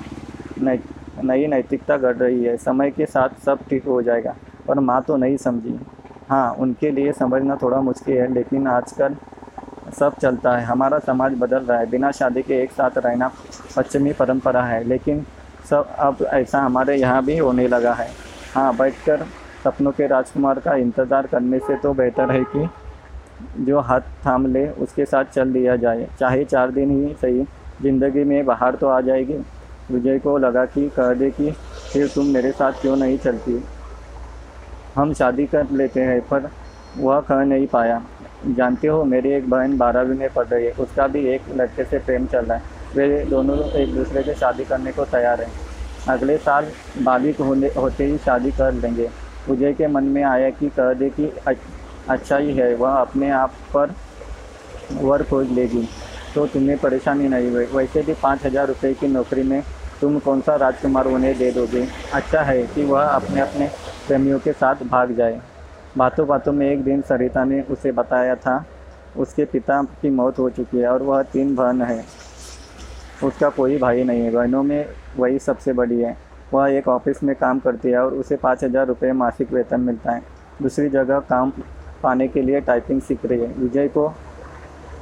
नई 0.59 0.81
नई 1.25 1.47
नैतिकता 1.47 1.97
गढ़ 1.97 2.17
रही 2.17 2.45
है। 2.45 2.57
समय 2.59 2.91
के 2.91 3.07
साथ 3.07 3.41
सब 3.45 3.59
ठीक 3.71 3.87
हो 3.87 4.01
जाएगा, 4.03 4.35
पर 4.69 4.81
माँ 4.81 5.01
तो 5.03 5.17
नहीं 5.17 5.37
समझी। 5.39 5.79
हाँ 6.29 6.53
उनके 6.55 6.91
लिए 6.91 7.13
समझना 7.15 7.57
थोड़ा 7.57 7.81
मुश्किल 7.83 8.17
है, 8.17 8.33
लेकिन 8.35 8.67
आजकल 8.69 9.17
सब 9.95 10.17
चलता 10.17 10.57
है। 10.57 10.65
हमारा 10.65 10.99
समाज 10.99 11.35
बदल 11.39 11.59
रहा 11.59 11.79
है। 11.79 11.87
बिना 11.91 12.11
शादी 12.13 12.43
के 12.43 12.63
एक 12.63 12.73
साथ 12.73 12.99
रहना 12.99 13.31
पश्चिमी 13.77 14.13
परंपरा 14.13 14.63
है, 14.63 14.83
लेकिन 14.85 15.25
सब 15.71 15.95
अब 15.99 16.23
ऐसा 16.25 16.61
हमारे 16.61 16.97
यहाँ 16.97 17.25
भी 17.25 17.37
होने 17.39 17.69
लगा 17.69 17.93
है। 17.95 18.09
हाँ 18.55 18.77
बैठकर 18.77 19.27
सपनों 19.65 19.93
के 19.93 20.07
राजकुमार 20.07 20.59
का 20.61 20.75
इंतज़ार 20.77 21.27
करने 21.27 21.59
से 21.59 21.77
तो 21.77 21.93
बेहतर 21.95 22.33
है 22.33 22.43
कि 22.47 22.69
जो 23.65 23.81
हाथ 23.81 24.01
थाम 24.27 24.47
ले, 24.47 24.69
उसके 24.69 25.05
साथ 25.07 25.25
चल 25.27 25.53
दिया 25.53 25.77
जाए। 25.77 26.09
चाहे 26.21 26.45
चार 26.45 26.71
दिन 26.73 26.91
ही 26.93 27.15
सही 27.15 27.47
ज़िंदगी 27.83 28.25
में 28.25 28.45
बाहर 28.47 28.75
तो 28.75 28.89
आ 28.89 29.01
जाएगी 29.01 29.39
विजय 29.90 30.19
को 30.19 30.38
लगा 30.38 30.64
कि 30.64 30.88
कह 30.88 31.12
दे 31.14 31.31
कि 31.31 31.50
फिर 31.93 32.09
तुम 32.09 32.26
मेरे 32.26 32.52
साथ 32.52 32.73
क्यों 32.73 32.97
नहीं 32.97 33.19
चलती? 33.19 33.64
हम 34.95 35.12
शादी 35.14 35.47
कर 35.47 35.71
लेते 35.73 36.00
हैं, 36.00 36.21
पर 36.21 36.49
वह 36.99 37.21
कह 37.21 37.45
नहीं 37.45 37.66
पाया। 37.66 38.02
जानते 38.47 38.88
हो, 38.88 39.05
मेरी 39.05 39.31
एक 39.31 39.50
बहन 39.50 39.76
बारहवीं 39.78 40.19
में 40.19 40.28
पढ़ 40.33 40.47
रही 40.47 40.66
है। 40.66 40.73
उसका 40.73 41.07
भी 41.07 41.26
एक 41.26 41.43
लड़के 41.57 41.85
से 41.85 41.99
प्रेम 41.99 42.26
चल 42.26 42.45
रहा 42.45 42.57
है। 42.57 42.62
वे 42.97 43.25
दोनों 43.25 43.59
एक 43.73 43.95
दूसरे 43.95 44.23
से 44.23 44.35
शादी 44.35 44.64
करने 44.64 44.93
को 44.93 45.05
तैयार 45.05 45.43
हैं। 45.43 45.52
अगले 46.09 46.37
साल 46.37 46.66
बालिक 47.02 47.40
होने, 47.40 47.66
होते 47.66 48.05
ही 48.05 48.19
शादी 48.19 48.50
कर 48.50 48.73
लेंगे। 48.73 49.09
विजय 49.50 49.73
के 49.73 49.87
मन 49.87 50.05
में 50.05 50.23
आया 50.23 50.50
कि 50.50 50.69
कह 50.69 50.93
दे 50.93 51.11
कि 51.11 51.33
अच्छा 52.09 52.37
ही 52.37 52.57
है। 52.57 52.75
वह 52.75 52.90
अपने 52.90 53.31
आप 53.31 53.52
पर 53.76 53.95
वर 54.93 55.23
खोज 55.23 55.50
लेगी। 55.50 55.88
तो 56.37 56.47
तुम्हें 56.47 56.76
परेशानी 56.78 57.28
नहीं 57.28 57.50
हुई। 57.50 57.64
वैसे 57.66 58.02
भी 58.02 58.14
पाँच 58.14 58.45
हज़ार 58.47 58.66
रुपये 58.69 58.93
की 58.95 59.09
नौकरी 59.09 59.43
में 59.43 59.62
तुम 60.00 60.19
कौन 60.19 60.40
सा 60.40 60.57
राजकुमार 60.57 61.07
उन्हें 61.07 61.37
दे 61.38 61.50
दोगे? 61.52 61.87
अच्छा 62.14 62.43
है 62.43 62.62
कि 62.66 62.85
वह 62.85 63.02
अपने 63.02 63.40
अपने 63.40 63.69
प्रेमियों 64.07 64.38
के 64.38 64.52
साथ 64.52 64.83
भाग 64.87 65.12
जाए। 65.16 65.40
बातों 65.99 66.26
बातों 66.26 66.52
में 66.52 66.66
एक 66.66 66.83
दिन 66.85 67.00
सरिता 67.02 67.45
ने 67.45 67.61
उसे 67.71 67.93
बताया 67.93 68.35
था, 68.37 68.64
उसके 69.16 69.45
पिता 69.47 69.83
की 70.02 70.11
मौत 70.11 70.38
हो 70.38 70.50
चुकी 70.50 70.78
है 70.78 70.88
और 70.88 71.02
वह 71.02 71.23
तीन 71.33 71.55
बहन 71.57 71.83
है। 71.83 72.05
उसका 73.25 73.49
कोई 73.50 73.78
भाई 73.78 74.05
नहीं 74.05 74.23
है। 74.23 74.31
बहनों 74.31 74.62
में 74.62 74.87
वही 75.16 75.38
सबसे 75.38 75.73
बड़ी 75.73 76.00
है। 76.00 76.16
वह 76.52 76.71
एक 76.71 76.88
ऑफ़िस 76.88 77.23
में 77.23 77.35
काम 77.37 77.59
करती 77.59 77.90
है 77.90 77.99
और 77.99 78.14
उसे 78.14 78.37
पाँच 78.37 78.64
हज़ार 78.64 78.87
रुपये 78.87 79.12
मासिक 79.14 79.52
वेतन 79.52 79.81
मिलता 79.81 80.12
है। 80.12 80.23
दूसरी 80.62 80.88
जगह 80.90 81.21
काम 81.31 81.52
पाने 82.02 82.28
के 82.28 82.43
लिए 82.43 82.61
टाइपिंग 82.62 83.00
सीख 83.02 83.25
रही 83.25 83.40
है। 83.40 83.52
विजय 83.55 83.88
को 83.88 84.09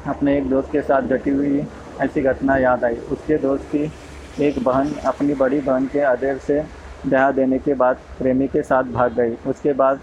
अपने 0.09 0.37
एक 0.39 0.49
दोस्त 0.51 0.71
के 0.73 0.81
साथ 0.83 1.03
घटी 1.09 1.31
हुई 1.31 1.65
ऐसी 2.03 2.23
घटना 2.23 2.57
याद 2.57 2.85
आई। 2.85 2.97
उसके 3.13 3.37
दोस्त 3.39 3.69
की 3.75 4.45
एक 4.45 4.63
बहन 4.65 4.93
अपनी 5.07 5.35
बड़ी 5.35 5.61
बहन 5.61 5.87
के 5.87 6.01
आदेश 6.05 6.41
से 6.43 6.63
दया 7.07 7.31
देने 7.33 7.59
के 7.59 7.75
बाद 7.75 7.97
प्रेमी 8.19 8.49
के 8.49 8.63
साथ 8.63 8.85
भाग 8.93 9.13
गई। 9.13 9.35
उसके 9.47 9.73
बाद 9.73 10.01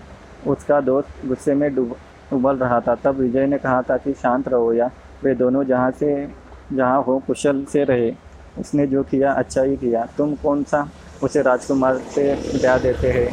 उसका 0.48 0.80
दोस्त 0.82 1.26
गुस्से 1.28 1.54
में 1.56 1.70
उबल 1.78 2.58
रहा 2.58 2.80
था। 2.80 2.96
तब 2.96 3.20
विजय 3.20 3.46
ने 3.48 3.58
कहा 3.58 3.82
था 3.82 3.98
कि 3.98 4.14
शांत 4.14 4.48
रहो 4.48 4.74
या 4.74 4.90
वे 5.24 5.36
दोनों 5.36 5.64
जहाँ 5.64 5.92
से, 5.92 6.28
जहाँ 6.74 7.02
हो 7.04 7.18
कुशल 7.28 7.64
से 7.66 7.84
रहे। 7.84 8.12
उसने 8.60 8.88
जो 8.88 9.04
किया 9.04 9.32
अच्छा 9.34 9.62
ही 9.62 9.76
किया। 9.78 10.06
तुम 10.18 10.36
कौन 10.36 10.64
सा 10.64 10.88
उसे 11.24 11.42
राजकुमार 11.42 11.98
से 12.16 12.34
ब्याह 12.54 12.78
देते 12.78 13.12
हैं? 13.12 13.30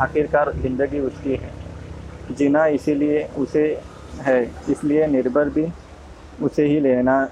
आखिरकार 0.00 0.52
ज़िंदगी 0.52 1.00
उसकी 1.00 1.34
है। 1.34 1.50
जीना 2.30 2.66
इसीलिए 2.66 3.22
उसे 3.38 3.64
है, 4.18 4.42
इसलिए 4.70 5.06
निर्भर 5.06 5.48
भी 5.48 5.66
उसे 6.42 6.66
ही 6.66 6.80
लेना, 6.80 7.28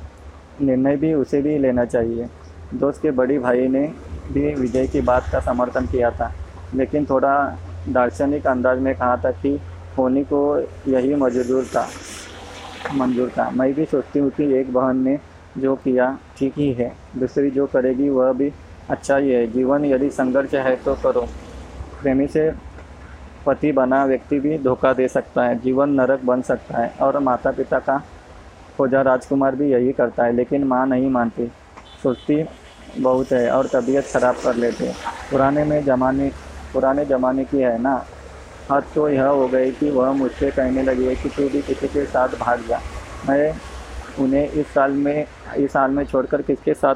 निर्णय 0.60 0.96
भी 0.96 1.12
उसे 1.14 1.40
भी 1.42 1.58
लेना 1.58 1.84
चाहिए। 1.84 2.28
दोस्त 2.74 3.02
के 3.02 3.10
बड़ी 3.12 3.38
भाई 3.38 3.68
ने 3.68 3.86
भी 4.32 4.54
विजय 4.54 4.86
की 4.86 5.00
बात 5.02 5.28
का 5.32 5.40
समर्थन 5.42 5.86
किया 5.86 6.10
था, 6.10 6.32
लेकिन 6.74 7.04
थोड़ा 7.04 7.34
दार्शनिक 7.88 8.46
अंदाज 8.46 8.78
में 8.78 8.94
कहा 8.94 9.16
था 9.16 9.30
कि 9.32 9.58
होनी 9.98 10.22
को 10.24 10.40
यही 10.88 11.14
मजदूर 11.14 11.64
था, 11.66 11.86
मंजूर 12.94 13.28
था। 13.28 13.48
मैं 13.50 13.72
भी 13.74 13.84
सोचती 13.84 14.18
हूँ 14.18 14.30
कि 14.30 14.52
एक 14.54 14.72
बहन 14.72 15.02
ने 15.04 15.18
जो 15.58 15.74
किया, 15.76 16.16
ठीक 16.38 16.58
ही 16.58 16.72
है। 16.72 16.92
दूसरी 17.16 17.50
जो 17.50 17.66
करेगी, 17.66 18.08
वह 18.08 18.32
भी 18.32 18.52
अच्छा 18.90 19.16
ही 19.16 19.30
है। 19.30 19.46
जीवन 19.52 19.84
यदि 19.84 20.10
संघर्ष 20.10 20.54
है 20.56 20.74
तो 20.76 20.94
करो। 20.94 21.26
प्रेमी 22.02 22.26
से 22.26 22.50
पति 23.46 23.72
बना, 23.72 24.04
व्यक्ति 24.04 24.38
भी 24.40 24.58
धोखा 24.58 24.92
दे 24.92 25.08
सकता 25.08 25.44
है, 25.44 25.58
जीवन 25.60 25.90
नरक 25.90 26.24
बन 26.24 26.42
सकता 26.42 26.78
है 26.78 26.92
और 27.02 27.18
माता 27.20 27.50
पिता 27.50 27.78
का 27.78 27.98
खोजा 28.76 29.02
राजकुमार 29.02 29.56
भी 29.56 29.70
यही 29.72 29.92
करता 29.92 30.24
है, 30.24 30.32
लेकिन 30.32 30.64
माँ 30.64 30.86
नहीं 30.86 31.10
मानती। 31.10 31.46
सुस्ती 32.02 32.44
बहुत 32.98 33.32
है 33.32 33.50
और 33.50 33.66
तबीयत 33.66 34.04
ख़राब 34.06 34.36
कर 34.44 34.54
लेते 34.56 34.92
पुराने 35.30 35.64
में 35.64 35.82
ज़माने, 35.84 36.30
पुराने 36.72 37.04
ज़माने 37.04 37.44
की 37.44 37.58
है 37.58 37.78
ना? 37.82 38.04
हद 38.70 38.84
तो 38.94 39.08
यह 39.08 39.26
हो 39.26 39.46
गई 39.48 39.70
कि 39.72 39.90
वह 39.90 40.12
मुझसे 40.12 40.50
कहने 40.50 40.82
लगी 40.82 41.04
है 41.04 41.14
कि 41.14 41.28
तू 41.28 41.48
भी 41.48 41.62
किसी 41.62 41.88
के 41.88 42.04
साथ 42.06 42.28
भाग 42.40 42.62
जा। 42.68 42.80
मैं 43.28 43.54
उन्हें 44.18 44.48
इस 44.48 44.66
साल 44.66 44.92
में, 44.92 45.26
इस 45.56 45.72
साल 45.72 45.90
में 45.90 46.04
छोड़कर 46.04 46.42
किसके 46.42 46.74
साथ 46.74 46.94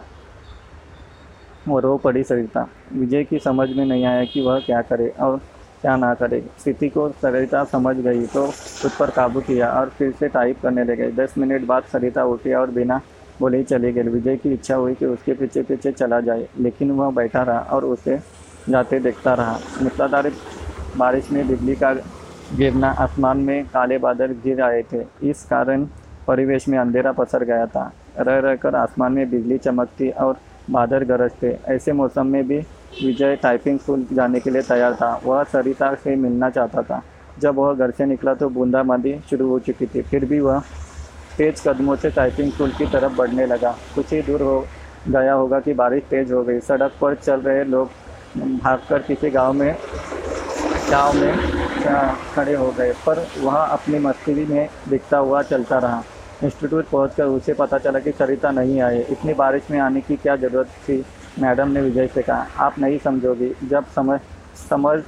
वो 1.69 1.79
रो 1.81 1.97
पड़ी 1.97 2.23
सरिता? 2.25 2.67
विजय 2.93 3.25
की 3.25 3.39
समझ 3.39 3.69
में 3.71 3.85
नहीं 3.85 4.05
आया 4.05 4.25
कि 4.25 4.41
वह 4.41 4.61
क्या 4.61 4.81
करे 4.83 5.09
और 5.21 5.41
क्या 5.83 5.97
ना 5.97 6.13
करे। 6.15 6.41
स्थिति 6.61 6.89
को 6.89 7.09
सरिता 7.13 7.63
समझ 7.65 7.97
गई 7.97 8.27
तो 8.27 8.47
खुद 8.47 8.91
पर 8.99 9.11
काबू 9.11 9.41
किया 9.41 9.71
और 9.71 9.89
फिर 9.89 10.13
से 10.21 10.29
टाइप 10.29 10.61
करने 10.63 10.85
लगे। 10.85 11.11
दस 11.15 11.35
मिनट 11.39 11.67
बाद 11.67 11.83
सरिता 11.93 12.25
उठी 12.27 12.53
और 12.53 12.71
बिना 12.71 13.01
बोले 13.41 13.59
ही 13.59 13.65
चली 13.65 13.93
गई। 13.93 14.03
विजय 14.05 14.37
की 14.37 14.53
इच्छा 14.53 14.75
हुई 14.75 14.95
कि 14.95 15.07
उसके 15.07 15.33
पीछे 15.33 15.63
पीछे 15.63 15.93
चला 15.93 16.21
जाए, 16.21 16.47
लेकिन 16.59 16.91
वह 16.91 17.11
बैठा 17.13 17.43
रहा 17.43 17.59
और 17.73 17.85
उसे 17.85 18.19
जाते 18.69 18.99
देखता 19.01 19.35
रहा। 19.35 19.59
मूसलाधार 19.83 20.31
बारिश 20.97 21.31
में 21.33 21.47
बिजली 21.49 21.75
का 21.75 21.93
गिरना 22.57 22.91
आसमान 22.99 23.39
में 23.39 23.65
काले 23.67 23.99
बादल 23.99 24.35
गिर 24.45 24.63
आए 24.63 24.83
थे। 24.93 25.05
इस 25.23 25.45
कारण 25.45 25.87
परिवेश 26.27 26.69
में 26.69 26.79
अंधेरा 26.79 27.13
पसर 27.13 27.45
गया 27.45 27.67
था। 27.67 27.93
रह 28.19 28.39
रहकर 28.41 28.75
आसमान 28.75 29.13
में 29.13 29.31
बिजली 29.31 29.59
चमकती 29.59 30.09
और 30.11 30.37
बादल 30.71 31.05
गरजते। 31.05 31.59
ऐसे 31.69 31.93
मौसम 31.93 32.27
में 32.27 32.47
भी 32.49 32.61
विजय 32.93 33.37
टाइपिंग 33.37 33.79
स्कूल 33.79 34.07
जाने 34.13 34.41
के 34.41 34.51
लिए 34.51 34.63
तैयार 34.63 34.95
था। 34.95 35.21
वह 35.25 35.43
सरिता 35.45 35.95
से 35.95 36.15
मिलना 36.17 36.51
चाहता 36.51 36.83
था। 36.83 37.03
जब 37.39 37.55
वह 37.55 37.75
घर 37.75 37.91
से 37.91 38.07
निकला 38.07 38.35
तो 38.35 38.49
बूंदाबांदी 38.49 39.15
शुरू 39.31 39.49
हो 39.49 39.59
चुकी 39.59 39.87
थी। 39.87 40.03
फिर 40.03 40.25
भी 40.25 40.41
वह 40.41 40.63
तेज 41.39 41.61
कदमों 41.67 41.97
से 41.97 42.11
टाइपिंग 42.11 42.53
स्कूल 42.53 42.71
की 42.79 42.87
तरफ़ 42.87 43.17
बढ़ने 43.17 43.47
लगा। 43.47 43.71
कुछ 43.95 44.13
ही 44.13 44.21
दूर 44.23 44.43
हो 44.43 44.65
गया 45.09 45.33
होगा 45.33 45.61
कि 45.61 45.73
बारिश 45.75 46.03
तेज 46.11 46.33
हो 46.33 46.43
गई। 46.43 46.61
सड़क 46.61 46.93
पर 47.01 47.15
चल 47.15 47.41
रहे 47.41 47.65
लोग 47.65 47.91
भागकर 48.39 49.03
किसी 49.03 49.31
गाँव 49.31 49.53
में 49.53 49.77
गाँव 50.91 51.15
में 51.15 51.37
खड़े 52.35 52.55
हो 52.55 52.71
गए। 52.79 52.93
पर 53.07 53.27
वह 53.41 53.57
अपनी 53.57 53.99
मस्ती 53.99 54.45
में 54.45 54.69
दिखता 54.89 55.19
हुआ 55.19 55.43
चलता 55.43 55.79
रहा। 55.79 56.03
इंस्टीट्यूट 56.45 56.89
पहुंचकर 56.89 57.25
उसे 57.27 57.53
पता 57.55 57.79
चला 57.79 57.99
कि 57.99 58.13
सरिता 58.13 58.51
नहीं 58.51 58.81
आए। 58.81 59.01
इतनी 59.11 59.35
बारिश 59.35 59.71
में 59.71 59.79
आने 59.81 60.01
की 60.01 60.17
क्या 60.17 60.37
ज़रूरत 60.37 60.67
थी? 60.85 61.05
मैडम 61.39 61.69
ने 61.69 61.81
विजय 61.81 62.07
से 62.07 62.23
कहा, 62.23 62.47
आप 62.59 62.79
नहीं 62.79 62.99
समझोगी, 62.99 63.53
जब 63.65 63.87
समझ 63.97 64.21
समझ, 64.71 64.99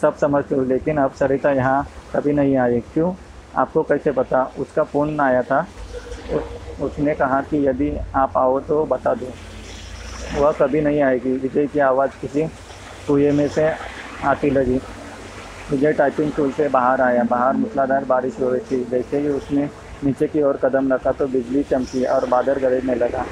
सब 0.00 0.16
समझते 0.16 0.54
हो, 0.54 0.62
लेकिन 0.62 0.96
अब 0.96 1.12
सरिता 1.12 1.52
यहाँ 1.52 1.86
कभी 2.14 2.32
नहीं 2.32 2.56
आई। 2.56 2.80
क्यों? 2.94 3.12
आपको 3.56 3.82
कैसे 3.82 4.12
पता? 4.12 4.42
उसका 4.58 4.82
फ़ोन 4.82 5.20
आया 5.20 5.42
था। 5.42 5.66
उसने 6.80 7.14
कहा 7.14 7.40
कि 7.40 7.66
यदि 7.68 7.90
आप 8.14 8.36
आओ 8.36 8.60
तो 8.60 8.84
बता 8.84 9.14
दो। 9.14 9.32
वह 10.40 10.52
कभी 10.52 10.80
नहीं 10.80 11.00
आएगी। 11.02 11.32
विजय 11.32 11.66
की 11.66 11.78
आवाज़ 11.78 12.10
किसी 12.20 12.46
कुएँ 13.06 13.30
में 13.32 13.48
से 13.48 13.68
आती 14.24 14.50
लगी। 14.50 14.80
विजय 15.70 15.92
टाइपिंग 15.92 16.32
टूल 16.32 16.50
से 16.52 16.68
बाहर 16.68 17.00
आया। 17.00 17.22
बाहर 17.22 17.54
मूसलाधार 17.54 18.04
बारिश 18.04 18.40
हो 18.40 18.50
रही 18.50 18.60
थी। 18.70 18.84
जैसे 18.84 19.18
ही 19.18 19.28
उसने 19.28 19.68
नीचे 20.04 20.26
की 20.26 20.42
ओर 20.42 20.56
कदम 20.56 20.92
रखा 20.92 21.12
तो 21.12 21.26
बिजली 21.26 21.62
चमकी 21.62 22.04
और 22.04 22.26
बादल 22.26 22.54
गरजने 22.54 22.94
लगा। 22.94 23.24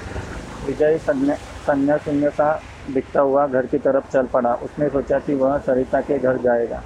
विजय 0.67 0.99
संन्या 1.67 1.97
शून्य 1.99 2.31
सा 2.31 2.53
दिखता 2.91 3.21
हुआ 3.21 3.47
घर 3.47 3.67
की 3.67 3.79
तरफ़ 3.81 4.11
चल 4.13 4.27
पड़ा। 4.29 4.53
उसने 4.65 4.89
सोचा 4.89 5.19
कि 5.19 5.35
वह 5.35 5.57
सरिता 5.61 6.01
के 6.01 6.19
घर 6.19 6.39
जाएगा, 6.39 6.83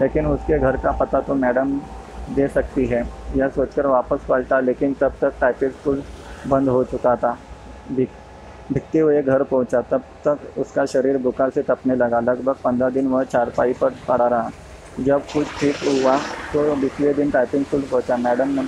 लेकिन 0.00 0.26
उसके 0.26 0.58
घर 0.58 0.76
का 0.76 0.90
पता 1.00 1.20
तो 1.20 1.34
मैडम 1.36 1.78
दे 2.30 2.48
सकती 2.48 2.86
है। 2.86 3.02
यह 3.36 3.48
सोचकर 3.50 3.86
वापस 3.88 4.24
पलटा, 4.28 4.60
लेकिन 4.60 4.94
तब 5.00 5.14
तक 5.20 5.32
टाइपिंग 5.40 5.70
स्कूल 5.72 6.02
बंद 6.48 6.68
हो 6.68 6.82
चुका 6.86 7.14
था। 7.16 7.36
दिखते 7.90 8.98
हुए 8.98 9.22
घर 9.22 9.42
पहुँचा, 9.42 9.80
तब 9.82 10.02
तक 10.26 10.58
उसका 10.58 10.84
शरीर 10.86 11.18
बुखार 11.20 11.50
से 11.50 11.62
तपने 11.62 11.96
लगा। 11.96 12.20
लगभग 12.22 12.56
पंद्रह 12.64 12.90
दिन 12.90 13.06
वह 13.08 13.24
चारपाई 13.24 13.72
पर 13.74 13.94
पड़ा 14.08 14.26
रहा। 14.26 14.50
जब 15.00 15.22
कुछ 15.32 15.46
ठीक 15.58 15.76
हुआ 15.84 16.16
तो 16.52 16.74
बीसवें 16.76 17.14
दिन 17.14 17.30
टाइपिंग 17.30 17.64
स्कूल 17.64 17.82
पहुँचा। 17.82 18.16
मैडम 18.18 18.58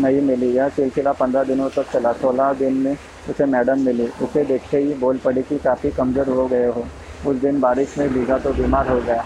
नहीं 0.00 0.20
मिली। 0.22 0.50
यह 0.52 0.68
सिलसिला 0.70 1.12
पंद्रह 1.12 1.44
दिनों 1.44 1.68
तक 1.70 1.90
चला। 1.92 2.12
सोलह 2.14 2.52
दिन 2.54 2.74
में 2.74 2.96
उसे 3.30 3.44
मैडम 3.46 3.80
मिली। 3.80 4.06
उसे 4.22 4.44
देखते 4.44 4.78
ही 4.78 4.94
बोल 4.94 5.18
पड़ी 5.24 5.42
कि 5.42 5.58
काफ़ी 5.58 5.90
कमज़ोर 5.90 6.28
हो 6.28 6.46
गए 6.48 6.66
हो। 6.66 6.84
उस 7.26 7.36
दिन 7.36 7.60
बारिश 7.60 7.96
में 7.98 8.08
भीगा 8.12 8.38
तो 8.38 8.52
बीमार 8.52 8.88
हो 8.88 9.00
गया। 9.00 9.24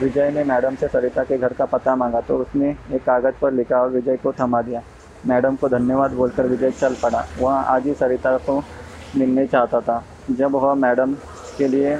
विजय 0.00 0.30
ने 0.30 0.44
मैडम 0.44 0.74
से 0.74 0.88
सरिता 0.88 1.22
के 1.24 1.38
घर 1.38 1.52
का 1.52 1.64
पता 1.66 1.94
मांगा 1.96 2.20
तो 2.20 2.36
उसने 2.38 2.70
एक 2.92 3.02
कागज़ 3.02 3.34
पर 3.40 3.52
लिखा 3.52 3.76
और 3.76 3.90
विजय 3.90 4.16
को 4.16 4.32
थमा 4.32 4.62
दिया। 4.62 4.82
मैडम 5.26 5.56
को 5.56 5.68
धन्यवाद 5.68 6.12
बोलकर 6.12 6.46
विजय 6.46 6.70
चल 6.70 6.94
पड़ा। 7.02 7.26
वह 7.40 7.52
आज 7.52 7.86
ही 7.86 7.94
सरिता 7.94 8.36
को 8.38 8.62
मिलने 9.16 9.46
चाहता 9.46 9.80
था। 9.80 10.02
जब 10.30 10.54
वह 10.54 10.74
मैडम 10.76 11.14
के 11.58 11.68
लिए 11.68 11.98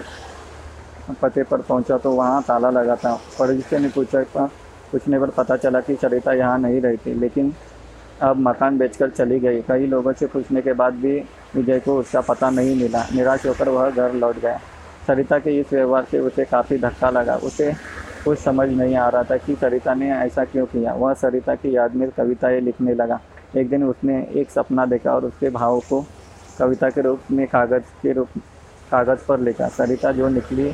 पते 1.23 1.43
पर 1.43 1.61
पहुँचा 1.61 1.99
तो 1.99 2.11
वहाँ 2.13 2.43
ताला 2.43 2.71
लगा 2.71 2.97
था। 2.97 3.15
पड़ोसी 3.39 3.79
ने 3.79 3.89
पूछा 3.89 4.23
पूछने 4.93 5.19
पर 5.19 5.31
पता 5.33 5.57
चला 5.57 5.81
कि 5.81 5.95
सरिता 5.97 6.33
यहाँ 6.33 6.59
नहीं 6.59 6.81
रहती। 6.81 7.15
लेकिन 7.15 7.53
अब 8.23 8.39
मकान 8.39 8.79
बेचकर 8.79 9.11
चली 9.11 9.39
गई। 9.41 9.61
कई 9.61 9.87
लोगों 9.87 10.13
से 10.13 10.27
पूछने 10.27 10.63
के 10.63 10.73
बाद 10.73 10.95
भी 10.95 11.19
विजय 11.55 11.81
को 11.81 11.99
उसका 11.99 12.21
पता 12.21 12.51
नहीं 12.51 12.77
मिला। 12.83 13.05
निराश 13.15 13.47
होकर 13.47 13.69
वह 13.69 13.91
घर 13.91 14.13
लौट 14.13 14.41
गया। 14.41 14.61
सरिता 15.07 15.39
के 15.39 15.51
इस 15.61 15.73
व्यवहार 15.73 16.05
से 16.11 16.19
उसे 16.19 16.45
काफ़ी 16.45 16.79
धक्का 16.79 17.11
लगा। 17.11 17.37
उसे 17.37 17.73
कुछ 18.25 18.39
समझ 18.39 18.69
नहीं 18.69 18.95
आ 18.97 19.09
रहा 19.09 19.23
था 19.23 19.37
कि 19.37 19.55
सरिता 19.55 19.95
ने 19.95 20.11
ऐसा 20.11 20.45
क्यों 20.45 20.67
किया। 20.67 20.95
वह 20.95 21.15
सरिता 21.15 21.55
की 21.55 21.77
याद 21.77 21.95
में 21.95 22.11
कविताएँ 22.11 22.61
लिखने 22.61 22.95
लगा। 22.95 23.21
एक 23.57 23.71
दिन 23.71 23.85
उसने 23.85 24.27
एक 24.35 24.51
सपना 24.51 24.87
देखा 24.87 25.15
और 25.15 25.25
उसके 25.25 25.51
भाव 25.51 25.81
को 25.81 26.05
कविता 26.59 26.91
के 26.91 27.01
रूप 27.01 27.21
में 27.31 27.47
कागज़ 27.47 27.93
के 28.03 28.13
रूप, 28.13 28.29
कागज़ 28.91 29.27
पर 29.27 29.41
लिखा। 29.41 29.69
सरिता 29.69 30.13
जो 30.13 30.29
निकली 30.29 30.73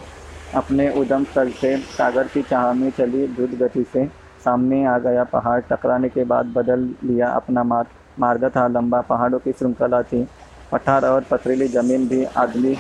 अपने 0.55 0.91
उदम 0.91 1.25
स्थल 1.25 1.51
से 1.51 1.77
सागर 1.77 2.27
की 2.27 2.43
चाह 2.43 2.73
में 2.73 2.91
चली, 2.91 3.27
द्रुत 3.27 3.51
गति 3.51 3.87
से 3.93 4.05
सामने 4.45 4.85
आ 4.87 4.99
गया 4.99 5.25
पहाड़। 5.25 5.61
टकराने 5.61 6.09
के 6.09 6.25
बाद 6.25 6.47
बदल 6.47 6.89
लिया 7.05 7.29
अपना 7.29 7.63
मार्ग। 7.63 8.21
मार्ग 8.21 8.45
था 8.57 8.67
लंबा 8.69 9.01
पहाड़ों 9.01 9.39
की 9.39 9.53
श्रृंखला 9.53 10.03
थी। 10.03 10.29
पठार 10.73 11.05
और 11.05 11.25
पथरीली 11.31 11.69
ज़मीन 11.69 12.09
भी 12.09 12.25
आदमी 12.25 12.75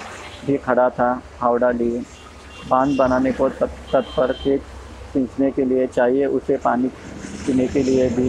भी 0.47 0.57
खड़ा 0.57 0.91
था। 0.91 1.23
हावड़ा 1.41 1.71
लिए 1.71 2.03
बाँध 2.71 2.97
बनाने 2.97 3.33
को 3.33 3.49
तत्पर 3.49 4.33
के 4.33 4.59
खींचने 4.59 5.50
के 5.50 5.65
लिए 5.65 5.87
चाहिए, 5.87 6.27
उसे 6.27 6.57
पानी 6.57 6.88
पीने 7.47 7.67
के 7.69 7.83
लिए 7.83 8.11
भी। 8.11 8.29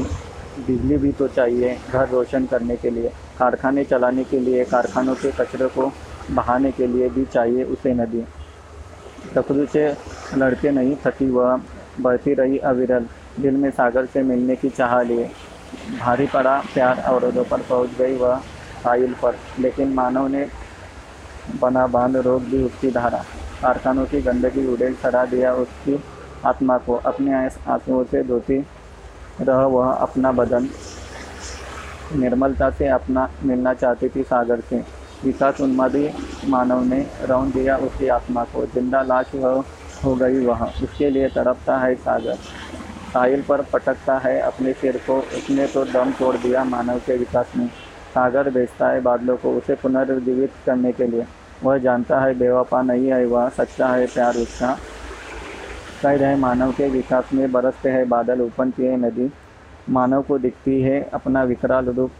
बिजली 0.59 0.97
भी 0.97 1.11
तो 1.11 1.27
चाहिए, 1.27 1.77
घर 1.91 2.09
रोशन 2.09 2.45
करने 2.45 2.75
के 2.75 2.89
लिए। 2.89 3.11
कारखाने 3.39 3.83
चलाने 3.83 4.23
के 4.23 4.39
लिए, 4.39 4.63
कारखानों 4.65 5.15
के 5.15 5.31
कचरे 5.31 5.67
को 5.67 5.91
बहाने 6.31 6.71
के 6.71 6.87
लिए 6.87 7.09
भी 7.09 7.25
चाहिए 7.25 7.63
उसे 7.63 7.93
नदी। 7.93 8.23
तकरू 9.35 9.65
से 9.65 9.97
लड़के 10.37 10.71
नहीं 10.71 10.95
थकी, 11.05 11.29
वह 11.29 11.61
बढ़ती 12.01 12.33
रही 12.33 12.57
अविरल। 12.57 13.05
दिल 13.39 13.57
में 13.57 13.69
सागर 13.71 14.05
से 14.05 14.21
मिलने 14.23 14.55
की 14.55 14.69
चाह 14.69 15.01
लिए। 15.01 15.29
भारी 15.99 16.27
पड़ा 16.27 16.57
प्यार 16.73 16.99
अवरोधों 16.99 17.43
पर 17.43 17.61
पहुँच 17.61 17.89
गई 17.97 18.15
वह 18.17 18.37
साइल 18.83 19.13
पर, 19.13 19.35
लेकिन 19.59 19.93
मानव 19.93 20.27
ने 20.27 20.45
बना 21.61 21.85
बाँध 21.87 22.15
रोक 22.17 22.41
दी 22.41 22.63
उसकी 22.63 22.91
धारा। 22.91 23.23
कारखानों 23.61 24.05
की 24.05 24.21
गंदगी 24.21 24.65
उड़ेल 24.67 24.93
चढ़ा 24.95 25.23
दिया 25.25 25.53
उसकी 25.55 26.03
आत्मा 26.45 26.77
को। 26.77 26.95
अपने 27.05 27.33
आंसुओं 27.35 28.03
से 28.03 28.23
धोती 28.23 28.59
रह 29.41 29.65
वह 29.65 29.91
अपना 29.91 30.31
बदन। 30.31 30.69
निर्मलता 32.15 32.69
से 32.69 32.87
अपना 32.89 33.27
मिलना 33.43 33.73
चाहती 33.73 34.09
थी 34.09 34.23
सागर 34.23 34.59
से। 34.59 34.83
विकास 35.23 35.59
उन्मादी 35.61 36.09
मानव 36.47 36.83
ने 36.83 36.99
रौन 37.23 37.51
दिया 37.51 37.75
उसकी 37.77 38.07
आत्मा 38.09 38.43
को। 38.43 38.65
ज़िंदा 38.65 39.01
लाश 39.01 39.31
वह 39.35 39.63
हो 40.03 40.15
गई 40.15 40.45
वह। 40.45 40.63
उसके 40.83 41.09
लिए 41.09 41.27
तड़पता 41.29 41.77
है 41.77 41.95
सागर। 41.97 42.37
साहिल 43.13 43.41
पर 43.41 43.61
पटकता 43.73 44.17
है 44.17 44.39
अपने 44.39 44.73
सिर 44.73 44.97
को। 45.07 45.17
उसने 45.19 45.67
तो 45.67 45.83
दम 45.85 46.11
तोड़ 46.11 46.35
दिया 46.35 46.63
मानव 46.63 46.99
के 46.99 47.17
विकास 47.17 47.51
में। 47.57 47.67
सागर 48.13 48.49
भेजता 48.49 48.89
है 48.89 49.01
बादलों 49.01 49.37
को 49.37 49.51
उसे 49.53 49.75
पुनर्जीवित 49.75 50.51
करने 50.65 50.91
के 50.91 51.07
लिए। 51.07 51.25
वह 51.63 51.77
जानता 51.77 52.19
है 52.19 52.33
बेवफा 52.39 52.81
नहीं 52.81 53.07
है 53.07 53.25
वह, 53.25 53.49
सच्चा 53.49 53.87
है 53.87 54.05
प्यार 54.07 54.35
उसका। 54.35 54.77
कैद 56.01 56.21
है, 56.21 56.35
मानव 56.37 56.71
के 56.71 56.87
विकास 56.87 57.33
में 57.33 57.51
बरसते 57.51 57.89
हैं 57.89 58.07
बादल 58.09 58.41
उपन 58.41 58.69
की 58.69 58.95
नदी। 58.97 59.31
मानव 59.89 60.21
को 60.21 60.37
दिखती 60.37 60.81
है 60.81 61.01
अपना 61.13 61.43
विकराल 61.43 61.85
रूप 61.85 62.11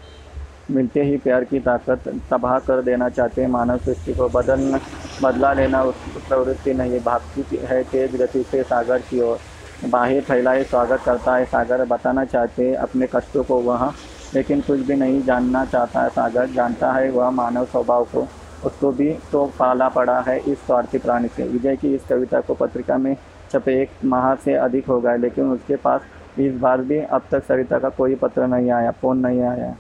मिलते 0.72 1.04
ही 1.04 1.18
प्यार 1.18 1.44
की 1.44 1.60
ताकत 1.60 2.08
तबाह 2.32 2.58
कर 2.60 2.82
देना 2.82 3.10
चाहते 3.10 3.42
हैं। 3.42 3.50
मानव 3.50 3.78
सृष्टि 3.78 4.14
को 4.14 4.28
बदलना, 4.30 4.80
बदला 5.24 5.54
लेना 5.54 5.84
उस 5.84 5.96
प्रवृत्ति 6.28 6.74
नहीं। 6.74 7.00
भागती 7.00 7.60
है 7.64 7.84
तेज 7.84 8.22
गति 8.22 8.44
से 8.44 8.64
सागर 8.64 9.00
की 9.00 9.22
ओर। 9.22 9.40
बाहर 9.82 10.20
फैलाए, 10.22 10.64
स्वागत 10.64 11.02
करता 11.02 11.36
है। 11.36 11.44
सागर 11.46 11.84
बताना 11.88 12.24
चाहते 12.26 12.74
अपने 12.76 13.08
कष्टों 13.08 13.44
को 13.44 13.60
वह, 13.62 13.86
लेकिन 14.34 14.62
कुछ 14.62 14.80
भी 14.80 14.96
नहीं 14.96 15.22
जानना 15.24 15.64
चाहता 15.66 16.02
है 16.02 16.10
सागर। 16.10 16.48
जानता 16.48 16.92
है 16.94 17.10
वह 17.12 17.30
मानव 17.32 17.66
स्वभाव 17.66 18.04
को, 18.06 18.28
उसको 18.66 18.92
भी 18.92 19.12
तो 19.32 19.46
पाला 19.60 19.88
पड़ा 19.90 20.20
है 20.20 20.38
इस 20.42 20.58
स्वार्थी 20.58 20.98
प्राणी 20.98 21.28
से। 21.28 21.44
विजय 21.44 21.76
की 21.76 21.94
इस 21.96 22.06
कविता 22.10 22.40
को 22.42 22.54
पत्रिका 22.56 22.98
में 22.98 23.16
छपे 23.52 23.82
एक 23.82 23.90
माह 24.06 24.34
से 24.36 24.54
अधिक 24.56 24.88
हो 24.88 25.00
गए, 25.02 25.18
लेकिन 25.18 25.52
उसके 25.52 25.76
पास 25.78 26.02
इस 26.40 26.60
बार 26.60 26.82
भी 26.82 27.00
अब 27.00 27.22
तक 27.32 27.44
सरिता 27.44 27.80
का 27.80 27.90
कोई 27.92 28.16
पत्र 28.16 28.48
नहीं 28.48 28.72
आया, 28.72 28.92
फ़ोन 28.92 29.20
नहीं 29.20 29.42
आया। 29.44 29.76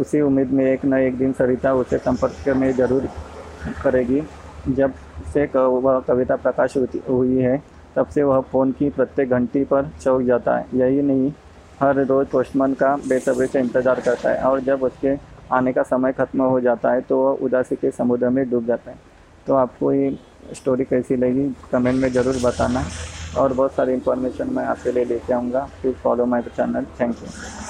उसी 0.00 0.20
उम्मीद 0.20 0.50
में 0.50 0.64
एक 0.64 0.84
न 0.84 0.98
एक 0.98 1.18
दिन 1.18 1.32
सरिता 1.32 1.74
उसे 1.74 1.98
संपर्क 2.00 2.48
में 2.50 2.72
ज़रूर 2.72 3.08
करेगी, 3.82 4.22
जब 4.68 4.92
से 5.32 5.44
वह 5.54 6.00
कविता 6.00 6.36
प्रकाश 6.38 6.76
हुई 7.08 7.38
है। 7.38 7.62
तब 7.96 8.06
से 8.08 8.22
वह 8.22 8.40
फ़ोन 8.42 8.72
की 8.72 8.88
प्रत्येक 8.90 9.30
घंटी 9.30 9.64
पर 9.64 9.90
चौक 10.02 10.22
जाता 10.22 10.56
है। 10.56 10.66
यही 10.74 11.02
नहीं, 11.02 11.32
हर 11.80 11.98
रोज़ 11.98 12.28
पोस्टमैन 12.28 12.74
का 12.74 12.94
बेसब्री 13.08 13.46
से 13.46 13.60
इंतज़ार 13.60 14.00
करता 14.00 14.30
है 14.30 14.42
और 14.44 14.60
जब 14.62 14.82
उसके 14.82 15.16
आने 15.54 15.72
का 15.72 15.82
समय 15.84 16.12
ख़त्म 16.12 16.42
हो 16.42 16.60
जाता 16.60 16.92
है 16.92 17.00
तो 17.02 17.18
वह 17.18 17.44
उदासी 17.44 17.76
के 17.76 17.90
समुद्र 17.92 18.28
में 18.30 18.48
डूब 18.50 18.66
जाता 18.66 18.90
है। 18.90 18.98
तो 19.46 19.54
आपको 19.56 19.92
ये 19.92 20.16
स्टोरी 20.54 20.84
कैसी 20.84 21.16
लगी? 21.16 21.48
कमेंट 21.72 22.00
में 22.02 22.08
ज़रूर 22.12 22.36
बताना 22.44 22.84
और 23.38 23.52
बहुत 23.52 23.74
सारी 23.74 23.92
इन्फॉर्मेशन 23.92 24.50
मैं 24.54 24.64
आपके 24.66 24.92
लिए 24.92 25.04
लेके 25.04 25.32
आऊँगा। 25.32 25.68
Please 25.80 25.96
follow 26.02 26.26
my 26.26 26.42
channel 26.56 26.86
thank 27.00 27.16
you 27.16 27.60